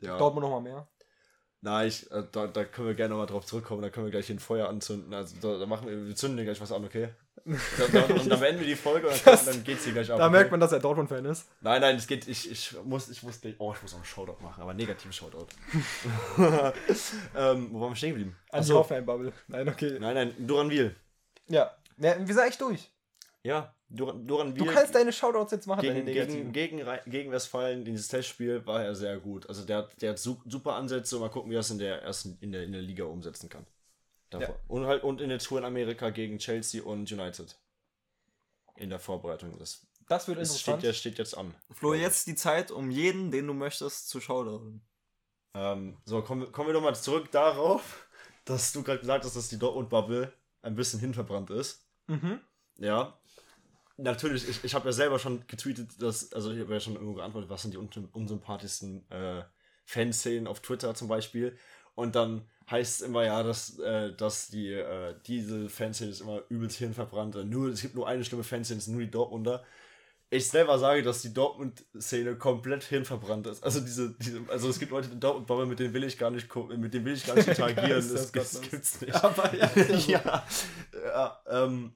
[0.00, 0.16] ja.
[0.18, 0.88] Dortmund nochmal mehr.
[1.60, 4.26] Nein, ich, äh, da, da können wir gerne nochmal drauf zurückkommen, da können wir gleich
[4.26, 5.12] hier ein Feuer anzünden.
[5.12, 7.08] Also da, da machen wir, wir zünden gleich was an, okay?
[7.46, 10.18] Und dann beenden wir die Folge und dann, dann geht's hier gleich ab.
[10.18, 10.32] Da okay?
[10.32, 11.46] merkt man, dass er Dortmund-Fan ist.
[11.60, 14.04] Nein, nein, es geht, ich, ich muss, ich muss gleich, oh, ich muss auch einen
[14.04, 15.46] Shoutout machen, aber negativen Shoutout.
[16.38, 18.36] ähm, wo waren wir stehen geblieben?
[18.50, 18.74] Achso.
[18.74, 19.32] Hoffenheim-Bubble.
[19.46, 19.98] Nein, okay.
[20.00, 20.96] Nein, nein, Duranville.
[21.48, 21.70] Ja.
[21.98, 22.16] ja.
[22.18, 22.90] Wir sind eigentlich durch.
[23.44, 28.08] Ja, Duran, Duran Du kannst deine Shoutouts jetzt machen, gegen, gegen, gegen, gegen Westfalen, dieses
[28.08, 29.48] Testspiel, war er sehr gut.
[29.48, 31.18] Also der, hat- der hat su super Ansätze.
[31.20, 33.64] Mal gucken, wie er es in der ersten, in der, in der Liga umsetzen kann.
[34.40, 34.54] Ja.
[34.68, 37.56] Und halt und in der Tour in Amerika gegen Chelsea und United.
[38.76, 39.58] In der Vorbereitung.
[39.58, 40.82] Das, Das wird das interessant.
[40.82, 41.54] steht, steht jetzt an.
[41.70, 44.82] Flo, jetzt die Zeit, um jeden, den du möchtest, zu schauen.
[45.54, 48.06] Ähm, so, kommen, wir- kommen wir nochmal zurück darauf,
[48.44, 50.32] dass du gerade gesagt hast, dass die Dortmund-Bubble
[50.62, 51.86] ein bisschen hinverbrannt ist.
[52.06, 52.40] Mhm.
[52.76, 53.18] Ja.
[53.98, 57.14] Natürlich, ich, ich habe ja selber schon getweetet, dass, also ich habe ja schon irgendwo
[57.14, 59.42] geantwortet, was sind die un unsympathischsten äh,
[59.86, 61.56] Fanszenen auf Twitter zum Beispiel.
[61.94, 66.42] Und dann heißt es immer ja, dass, äh, dass die, äh, diese Fanszene ist immer
[66.48, 67.34] übelst hirnverbrannt.
[67.48, 69.64] Nur, es gibt nur eine schlimme Fanszene, das sind nur die Dortmunder.
[70.28, 73.62] Ich selber sage, dass die Dortmund-Szene komplett hirnverbrannt ist.
[73.62, 76.32] Also diese, diese, also es gibt Leute in Dortmund, aber mit denen will ich gar
[76.32, 78.00] nicht mit denen will ich gar nicht interagieren.
[78.00, 79.14] Ist das, das, das gibt's nicht.
[79.14, 79.70] Aber ja,
[80.08, 80.44] ja,
[80.92, 81.92] ja ähm,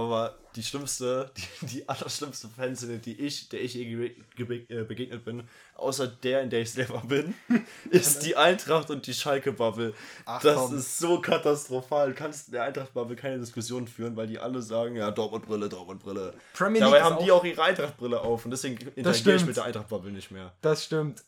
[0.00, 1.30] aber die schlimmste,
[1.62, 5.44] die, die allerschlimmste Fanszene, die ich, der ich je äh, begegnet bin,
[5.76, 7.34] außer der, in der ich selber bin,
[7.90, 9.94] ist die Eintracht und die Schalke-Bubble.
[10.42, 10.76] Das komm.
[10.76, 12.08] ist so katastrophal.
[12.08, 16.34] Du kannst in der Eintracht-Bubble keine Diskussion führen, weil die alle sagen, ja, Dortmund-Brille, Dortmund-Brille.
[16.58, 20.30] Dabei haben die auch ihre Eintracht-Brille auf und deswegen interagiere ich mit der Eintracht-Bubble nicht
[20.30, 20.52] mehr.
[20.60, 21.24] Das stimmt.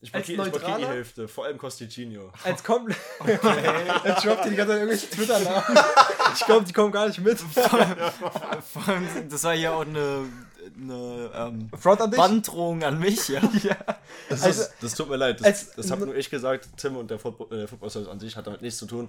[0.00, 0.86] Ich ich blockiere die?
[0.86, 2.30] Hälfte, vor allem Costicino.
[2.44, 2.98] Als komplett.
[4.04, 5.78] Jetzt droppt ihr die ganze Zeit irgendwelche Twitter-Namen.
[6.34, 7.38] Ich glaube, die kommen gar nicht mit.
[8.72, 10.24] Vor allem, das war ja auch eine,
[10.78, 12.18] eine ähm, Front an dich.
[12.20, 13.40] Banddrohung an mich, ja.
[13.62, 13.76] Ja.
[14.28, 16.68] Das, Also, ist, das tut mir leid, als- das, das habe nur ich gesagt.
[16.76, 19.08] Tim und der Football, äh, Football Service an sich hat damit nichts zu tun.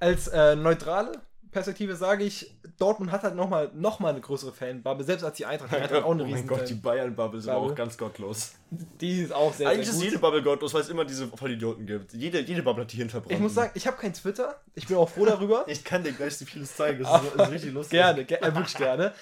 [0.00, 1.12] Als äh, neutrale
[1.50, 5.46] Perspektive sage ich, Dortmund hat halt nochmal noch mal eine größere Fanbubble, selbst als die
[5.46, 5.72] Eintracht.
[5.72, 6.74] Die Eintracht hat auch eine oh mein Gott, die.
[6.74, 7.52] Bayern-Bubble Bubble.
[7.52, 8.52] auch ganz gottlos.
[8.70, 11.86] Die ist auch sehr, Eigentlich sehr ist jede Bubble gottlos, weil es immer diese Vollidioten
[11.86, 12.12] gibt.
[12.14, 13.32] Jede, jede Bubble hat die hinverbrannt.
[13.32, 14.60] Ich muss sagen, ich habe kein Twitter.
[14.74, 15.64] Ich bin auch froh darüber.
[15.66, 17.02] ich kann dir gleich so vieles zeigen.
[17.02, 17.98] Das ist, ist richtig lustig.
[17.98, 19.12] Gerne, ge äh, wirklich gerne.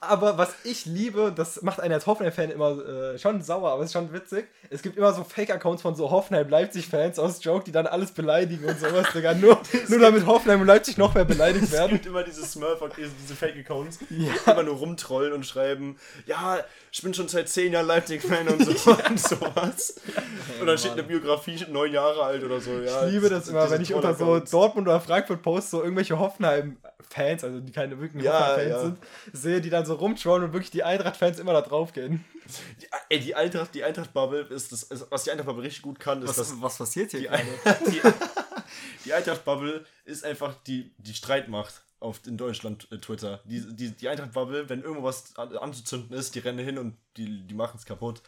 [0.00, 3.86] Aber was ich liebe, das macht einen als Hoffenheim-Fan immer äh, schon sauer, aber es
[3.86, 4.46] ist schon witzig.
[4.70, 8.78] Es gibt immer so Fake-Accounts von so Hoffenheim-Leipzig-Fans aus Joke, die dann alles beleidigen und
[8.78, 9.34] sowas, Digga.
[9.34, 11.90] Nur, nur damit Hoffenheim und Leipzig noch mehr beleidigt Es werden.
[11.92, 15.96] gibt immer diese Smurf, diese, diese Fake-Accounts, die immer nur rumtrollen und schreiben,
[16.26, 16.58] ja,
[16.92, 20.00] ich bin schon seit zehn Jahren Leipzig-Fan und, so, und sowas.
[20.60, 22.70] Und dann steht eine Biografie, neun Jahre alt oder so.
[22.78, 24.38] Ja, Ich liebe das immer, wenn ich unter so.
[24.38, 28.80] Dortmund oder Frankfurt post so irgendwelche Hoffenheim-Fans, also die keine wirklichen Ja, Hoffenheim-Fans ja.
[28.80, 28.98] sind,
[29.32, 32.24] sehe, die dann so rumtrollen und wirklich die Eintracht-Fans immer da drauf gehen.
[32.80, 36.22] Die, ey, die Eintracht, die Eintracht-Bubble ist das, ist, was die Eintracht-Bubble richtig gut kann,
[36.22, 36.62] ist Was, das.
[36.62, 37.44] was passiert hier Die, gerade?
[37.90, 38.00] die,
[39.04, 43.40] die Eintracht-Bubble ist einfach die, die Streitmacht auf in Deutschland äh, Twitter.
[43.44, 47.54] Die, die, die Eintracht-Bubble, wenn irgendwas an, anzuzünden ist, die rennen hin und die, die
[47.54, 48.22] machen es kaputt.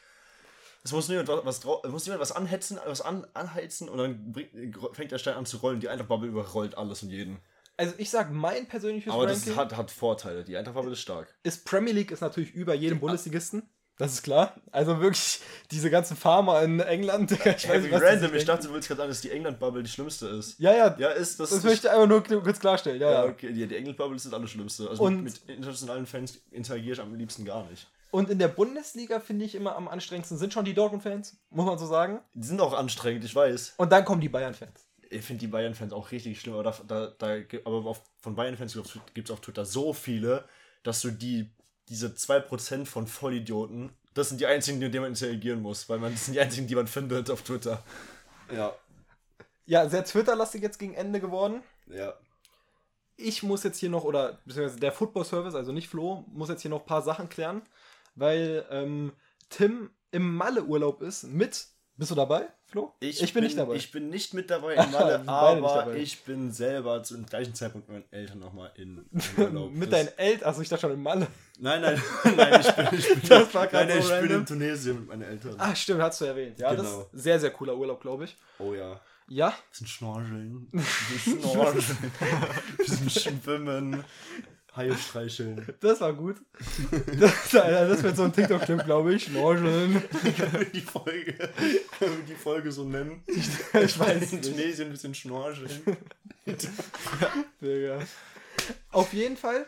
[0.83, 4.51] Es muss niemand was, was, muss niemand was anhetzen, was an, anheizen und dann bringt,
[4.95, 5.81] fängt der Stein an zu rollen.
[5.81, 7.39] Die Eintracht-Bubble überrollt alles und jeden.
[7.81, 10.45] Also ich sag, mein persönliches Aber das Ranking hat, hat Vorteile.
[10.45, 11.35] Die Eintracht-Bubble ist stark.
[11.43, 13.63] ist Premier League ist natürlich über jedem Bundesligisten.
[13.97, 14.55] Das ist klar.
[14.73, 18.35] Also wirklich, diese ganzen Farmer in England, ich weiß Hey, nicht, random.
[18.35, 20.59] Ich dachte, du willst gerade sagen, dass die England-Bubble die schlimmste ist.
[20.59, 21.51] Ja, ja, Ja, ist das.
[21.51, 23.01] das möchte ich einfach nur kurz klarstellen.
[23.01, 23.31] Ja, ja, ja.
[23.31, 23.53] okay.
[23.53, 24.89] Die, die England-Bubble ist das allerschlimmste.
[24.89, 27.89] Also Und- mit, mit internationalen Fans interagiere ich am liebsten gar nicht.
[28.11, 31.79] Und in der Bundesliga finde ich immer am anstrengendsten sind schon die Dortmund-Fans, muss man
[31.79, 32.21] so sagen.
[32.35, 33.75] Die sind auch anstrengend, ich weiß.
[33.77, 34.89] Und dann kommen die Bayern-Fans.
[35.11, 38.79] Ich finde die Bayern-Fans auch richtig schlimm, aber, da, da, aber auf, von Bayern-Fans
[39.13, 40.45] gibt es auf Twitter so viele,
[40.83, 41.51] dass du die,
[41.89, 46.13] diese 2% von Vollidioten, das sind die einzigen, mit denen man interagieren muss, weil man,
[46.13, 47.83] das sind die einzigen, die man findet auf Twitter.
[48.55, 48.75] Ja.
[49.67, 51.63] Ja, sehr Twitter-lastig jetzt gegen Ende geworden.
[51.87, 52.15] Ja.
[53.17, 56.71] Ich muss jetzt hier noch, oder beziehungsweise der Football-Service, also nicht Flo, muss jetzt hier
[56.71, 57.63] noch ein paar Sachen klären,
[58.15, 59.13] weil ähm,
[59.49, 61.67] Tim im Malle-Urlaub ist mit.
[62.01, 62.95] Bist du dabei, Flo?
[63.35, 63.75] bin, nicht dabei.
[63.75, 67.99] Ich bin nicht mit dabei in Malle, aber ich bin selber zum gleichen Zeitpunkt mit
[68.11, 69.05] meinen Eltern nochmal in,
[69.37, 69.71] in Urlaub.
[69.71, 71.27] mit Das- deinen Eltern, achso, ich dachte schon in Malle.
[71.59, 72.03] Nein, nein,
[72.37, 74.41] nein, ich bin, ich bin, Das war grad nein, nein, so ich bin random.
[74.41, 75.55] in Tunesien mit meinen Eltern.
[75.59, 76.59] Ah, stimmt, hast du erwähnt.
[76.59, 77.01] Ja, das Genau.
[77.13, 78.35] ist sehr, sehr cooler Urlaub, glaube ich.
[78.59, 78.99] Oh ja.
[79.29, 80.69] Ja, bisschen schnorcheln.
[80.73, 82.13] Bisschen schnorcheln.
[82.79, 84.05] bisschen schwimmen.
[84.77, 85.67] Haie streicheln.
[85.81, 86.37] das war gut.
[87.19, 89.33] Das, Alter, das wird so ein TikTok-Clip, glaube ich.
[89.33, 89.41] Wir
[90.73, 91.33] die Folge,
[91.99, 93.25] können wir die Folge so nennen?
[93.27, 94.51] Ich weiß In nicht.
[94.51, 95.97] Tunesien ein bisschen schnorcheln.
[97.61, 97.99] Digga.
[98.93, 99.67] Auf jeden Fall.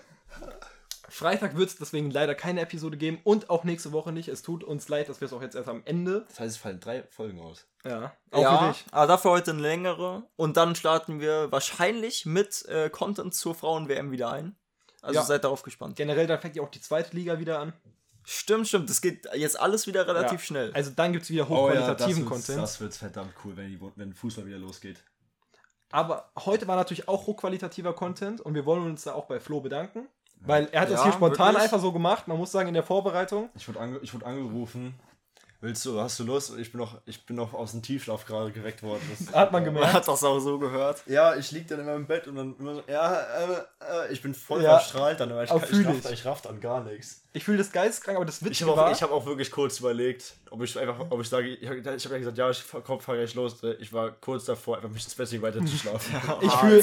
[1.08, 4.28] Freitag wird es deswegen leider keine Episode geben und auch nächste Woche nicht.
[4.28, 6.24] Es tut uns leid, dass wir es auch jetzt erst am Ende.
[6.28, 7.66] Das heißt, es fallen drei Folgen aus.
[7.84, 8.84] Ja, auch ja, für dich.
[8.92, 10.22] aber dafür heute eine längere.
[10.36, 14.56] Und dann starten wir wahrscheinlich mit äh, Content zur Frauen-WM wieder ein.
[15.02, 15.24] Also Ja.
[15.24, 15.96] seid darauf gespannt.
[15.96, 17.72] Generell, dann fängt ja auch die zweite Liga wieder an.
[18.24, 18.88] Stimmt, stimmt.
[18.88, 20.46] Das geht jetzt alles wieder relativ Ja.
[20.46, 20.72] schnell.
[20.74, 22.58] Also dann gibt es wieder Oh hochqualitativen Content.
[22.62, 25.02] Das wird verdammt cool, wenn, die, wenn Fußball wieder losgeht.
[25.90, 29.60] Aber heute war natürlich auch hochqualitativer Content und wir wollen uns da auch bei Flo
[29.60, 30.06] bedanken.
[30.44, 31.62] Weil er hat das Ja, hier spontan wirklich?
[31.64, 32.26] einfach so gemacht.
[32.26, 33.50] Man muss sagen, in der Vorbereitung.
[33.54, 34.94] Ich wurde, ange ich wurde angerufen.
[35.62, 36.52] Willst du, hast du Lust?
[36.58, 39.00] Ich bin noch, ich bin noch aus dem Tiefschlaf gerade geweckt worden.
[39.16, 39.94] Das, Hat man Man gemerkt.
[39.94, 41.04] hat das auch so gehört.
[41.06, 43.52] Ja, ich lieg dann in meinem Bett und dann immer so, ja, äh,
[44.08, 44.78] äh, ich bin voll Ja.
[44.78, 46.10] verstrahlt dann, aber ich, Auch kann- ich, raff, ich.
[46.10, 47.22] ich raff dann gar nichts.
[47.32, 49.52] Ich fühle das geisteskrank, aber das Ich Witzige habe war, auch, ich hab auch wirklich
[49.52, 52.58] kurz überlegt, ob ich einfach, ob ich sage, ich habe hab ja gesagt, ja, ich
[52.58, 53.56] fahr, komm, fahr gleich los.
[53.78, 56.12] Ich war kurz davor, einfach mich ins Bett weiter zu schlafen.
[56.42, 56.78] ich fühle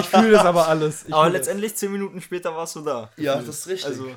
[0.00, 1.04] ich fühl das aber alles.
[1.06, 1.38] Ich Aber fühl das.
[1.46, 3.08] letztendlich zehn Minuten später warst du da.
[3.16, 3.86] ja, das ist richtig.
[3.86, 4.08] Also,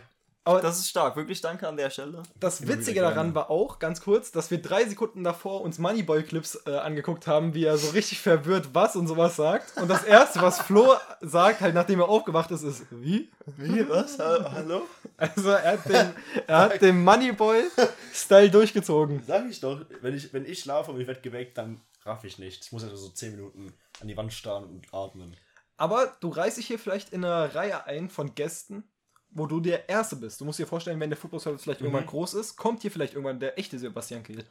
[0.50, 1.16] Aber das ist stark.
[1.16, 2.24] Wirklich danke an der Stelle.
[2.40, 3.36] Das Immer Witzige daran gerne.
[3.36, 7.66] war auch, ganz kurz, dass wir drei Sekunden davor uns Moneyboy-Clips äh, angeguckt haben, wie
[7.66, 9.78] er so richtig verwirrt was und sowas sagt.
[9.78, 13.30] Und das Erste, was Flo sagt, halt nachdem er aufgewacht ist, ist, wie?
[13.58, 14.18] Wie, was?
[14.20, 14.82] Ha- Hallo?
[15.18, 16.14] Also er hat den,
[16.48, 19.24] er hat den Moneyboy-Style durchgezogen.
[19.28, 22.40] Sag ich doch, wenn ich, wenn ich schlafe und ich werde geweckt, dann raff ich
[22.40, 22.66] nicht.
[22.66, 25.36] Ich muss also so 10 Minuten an die Wand starren und atmen.
[25.78, 28.84] Aber du reißt dich hier vielleicht in eine Reihe ein von Gästen,
[29.32, 30.42] wo du der Erste bist.
[30.42, 33.14] Du musst dir vorstellen, wenn der Football Service vielleicht irgendwann groß ist, kommt hier vielleicht
[33.14, 34.44] irgendwann der echte Sebastian Kehl.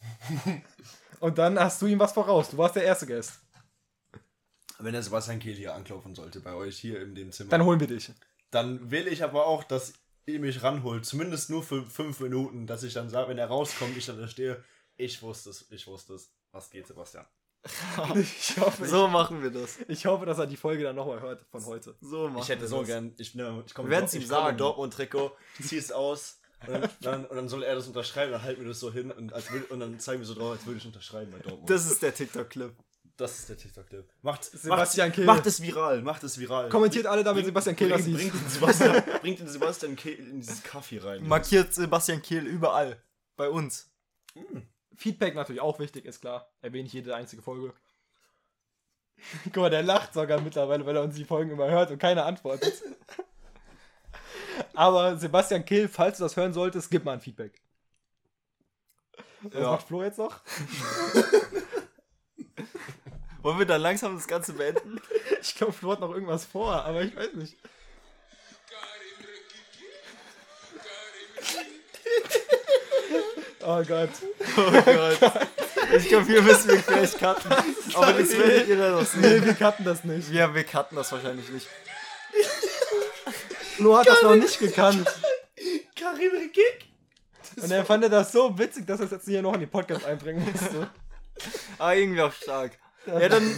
[1.20, 2.50] Und dann hast du ihm was voraus.
[2.50, 3.40] Du warst der erste Gast.
[4.78, 7.80] Wenn der Sebastian Kehl hier anklopfen sollte, bei euch hier in dem Zimmer, Dann holen
[7.80, 8.10] wir dich.
[8.50, 9.92] dann will ich aber auch, dass
[10.26, 11.04] ihr mich ranholt.
[11.04, 14.28] Zumindest nur für 5 Minuten, dass ich dann sage, wenn er rauskommt, ich dann da
[14.28, 14.62] stehe,
[14.96, 16.32] ich wusste es, ich wusste es.
[16.52, 17.26] Was geht, Sebastian?
[18.14, 19.78] Ich hoffe, So machen wir das.
[19.82, 21.94] ich, ich hoffe, dass er die Folge dann nochmal hört von heute.
[22.00, 22.86] So machen Ich hätte wir so das.
[22.86, 24.56] gern, ich, ne, ich komme Wir werden's ihm sagen.
[24.56, 25.32] Dortmund-Trikot,
[25.62, 28.68] zieh es aus und dann, dann, und dann soll er das unterschreiben, dann halten wir
[28.68, 31.30] das so hin und, als und dann zeigen wir so drauf, als würde ich unterschreiben
[31.30, 31.68] bei Dortmund.
[31.70, 32.74] Das ist der TikTok-Clip.
[33.16, 34.08] Das ist der TikTok-Clip.
[34.22, 35.24] Macht, Sebastian Kehl.
[35.26, 36.70] Macht es viral, macht es viral.
[36.70, 38.30] Kommentiert alle damit Sebastian Kehl das bringt, sieht.
[38.30, 41.26] bringt, den Sebastian, bringt den Sebastian Kehl in dieses Kaffee rein.
[41.28, 43.02] Markiert Sebastian Kehl überall.
[43.36, 43.90] Bei uns.
[45.00, 46.46] Feedback natürlich auch wichtig, ist klar.
[46.60, 47.72] Erwähne ich jede einzige Folge.
[49.44, 52.24] Guck mal, der lacht sogar mittlerweile, weil er uns die Folgen immer hört und keine
[52.24, 52.82] antwortet.
[54.74, 57.62] Aber Sebastian Kehl, falls du das hören solltest, gib mal ein Feedback.
[59.40, 59.70] Was Ja.
[59.72, 60.40] macht Flo jetzt noch?
[63.42, 65.00] Wollen wir dann langsam das Ganze beenden?
[65.40, 67.56] Ich glaube, Flo hat noch irgendwas vor, aber ich weiß nicht.
[73.72, 74.10] Oh Gott.
[74.56, 74.72] Oh
[75.20, 75.48] Gott.
[75.96, 77.52] Ich glaube, hier müssen wir vielleicht cutten.
[77.94, 79.20] Aber das werdet ihr dann noch sehen.
[79.20, 80.28] Nee, wir cutten das nicht.
[80.30, 81.68] Ja, wir cutten das wahrscheinlich nicht.
[83.76, 85.06] Flo hat das noch nicht gekannt.
[85.94, 86.90] Karim Rekik?
[87.62, 90.04] Und er fand das so witzig, dass er es jetzt hier noch in den Podcast
[90.04, 90.90] einbringen musste.
[91.78, 92.72] Ah, irgendwie auch stark.
[93.06, 93.56] Ja, dann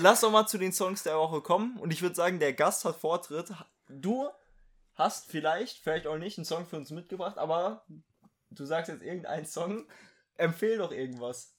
[0.00, 1.78] lass doch mal zu den Songs der Woche kommen.
[1.78, 3.52] Und ich würde sagen, der Gast hat Vortritt.
[3.88, 4.28] Du
[4.94, 7.84] hast vielleicht, vielleicht auch nicht, einen Song für uns mitgebracht, aber
[8.54, 9.86] du sagst jetzt irgendeinen Song.
[10.36, 11.54] Empfehl doch irgendwas.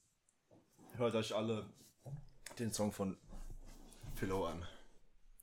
[0.97, 1.65] Hört euch alle
[2.59, 3.17] den Song von
[4.15, 4.65] Philo an.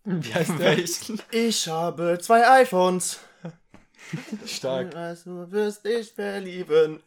[0.05, 0.59] Wie heißt der?
[0.59, 1.20] Welchen?
[1.30, 3.20] Ich habe zwei iPhones.
[4.46, 4.94] Stark.
[4.94, 7.03] Also wirst dich verlieben.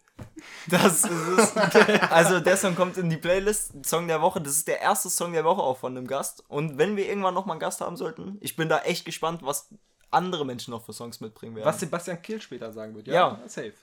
[0.70, 1.56] Das ist es.
[2.12, 4.40] Also der Song kommt in die Playlist, Song der Woche.
[4.42, 6.44] Das ist der erste Song der Woche auch von einem Gast.
[6.48, 9.70] Und wenn wir irgendwann nochmal einen Gast haben sollten, ich bin da echt gespannt, was
[10.12, 11.66] andere Menschen noch für Songs mitbringen werden.
[11.66, 13.08] Was Sebastian Kehl später sagen wird.
[13.08, 13.40] Ja.
[13.48, 13.74] safe.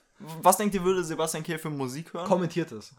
[0.41, 2.27] Was denkt ihr, würde Sebastian Kehl für Musik hören?
[2.27, 2.93] Kommentiert es.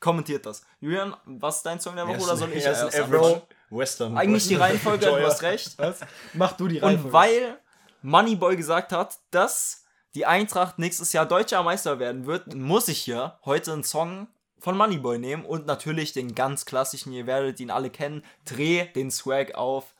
[0.00, 0.64] Kommentiert das.
[0.80, 3.00] Julian, was ist dein Song der Woche oder soll ich es ist erst?
[3.00, 4.16] Average Western.
[4.16, 5.78] Eigentlich die Western Reihenfolge, du hast recht.
[5.78, 6.00] Was?
[6.34, 7.06] Mach du die Reihenfolge.
[7.06, 7.58] Und weil
[8.02, 13.38] Moneyboy gesagt hat, dass die Eintracht nächstes Jahr deutscher Meister werden wird, muss ich hier
[13.44, 17.90] heute einen Song von Moneyboy nehmen und natürlich den ganz klassischen, ihr werdet ihn alle
[17.90, 19.94] kennen, Dreh den Swag auf.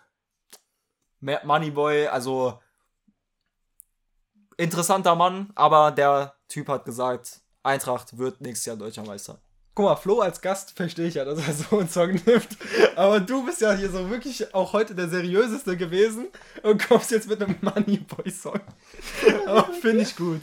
[1.21, 2.61] Moneyboy, also
[4.57, 9.41] interessanter Mann, aber der Typ hat gesagt, Eintracht wird nächstes Jahr deutscher Meister.
[9.79, 12.49] Guck mal, Flo als Gast verstehe ich ja, dass er so einen Song nimmt.
[12.97, 16.27] Aber du bist ja hier so wirklich auch heute der seriöseste gewesen
[16.65, 18.61] und kommst jetzt mit einem Moneyboy-Song.
[19.47, 20.41] Aber finde ich gut.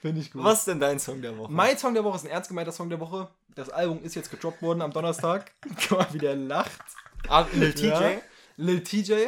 [0.00, 0.42] Finde ich gut.
[0.42, 1.52] Was ist denn dein Song der Woche?
[1.52, 3.28] Mein Song der Woche ist ein ernst gemeinter Song der Woche.
[3.54, 5.52] Das Album ist jetzt gedroppt worden am Donnerstag.
[5.88, 6.80] Guck mal, wie der lacht.
[7.28, 7.86] Ah, Lil TJ?
[7.88, 8.12] Ja.
[8.56, 9.26] Lil TJ.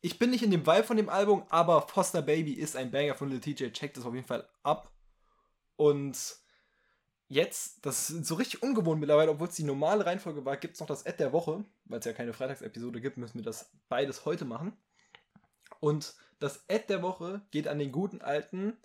[0.00, 3.14] Ich bin nicht in dem Vibe von dem Album, aber Foster Baby ist ein Banger
[3.14, 3.70] von Lil TJ.
[3.72, 4.90] Checkt das auf jeden Fall ab.
[5.76, 6.16] Und
[7.28, 10.80] jetzt, das ist so richtig ungewohnt mittlerweile, obwohl es die normale Reihenfolge war, gibt es
[10.80, 11.64] noch das Ad der Woche.
[11.84, 14.76] Weil es ja keine Freitagsepisode gibt, müssen wir das beides heute machen.
[15.80, 18.76] Und das Ad der Woche geht an den guten alten,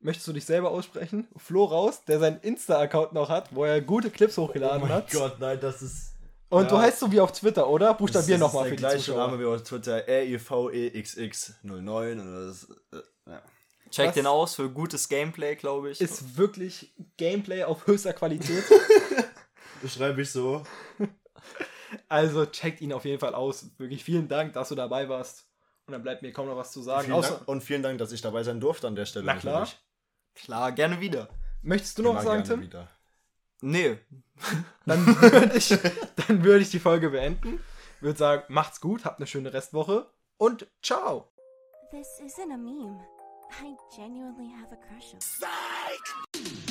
[0.00, 1.28] möchtest du dich selber aussprechen?
[1.36, 5.10] Flo raus, der seinen Insta-Account noch hat, wo er gute Clips Oh hochgeladen mein hat.
[5.10, 6.14] Gott, nein, das ist.
[6.48, 6.68] Und Ja.
[6.68, 7.94] du heißt so wie auf Twitter, oder?
[7.94, 9.26] Buchstabier das nochmal ist für die der gleiche Zuschauer.
[9.28, 13.42] Name wie auf Twitter, E RIVEXX09 und das äh, ja.
[13.90, 14.14] Check Was?
[14.14, 16.00] den aus für gutes Gameplay, glaube ich.
[16.00, 18.64] Ist wirklich Gameplay auf höchster Qualität.
[19.82, 20.62] Beschreibe ich so.
[22.08, 23.66] also checkt ihn auf jeden Fall aus.
[23.78, 25.46] Wirklich vielen Dank, dass du dabei warst.
[25.86, 27.06] Und dann bleibt mir kaum noch was zu sagen.
[27.06, 29.26] Vielen Außer, Dank, und vielen Dank, dass ich dabei sein durfte an der Stelle.
[29.26, 29.60] Na klar.
[29.60, 29.80] natürlich.
[30.34, 31.28] Klar, gerne wieder.
[31.62, 32.62] möchtest du noch was sagen, gerne Tim?
[32.62, 32.88] wieder.
[33.62, 33.98] Nee,
[34.86, 37.60] Dann würde ich, dann würde ich die Folge beenden.
[38.00, 41.30] Würde sagen, macht's gut, habt eine schöne Restwoche und ciao.
[41.90, 43.00] This isn't a meme.
[43.58, 46.69] I genuinely have a crush on.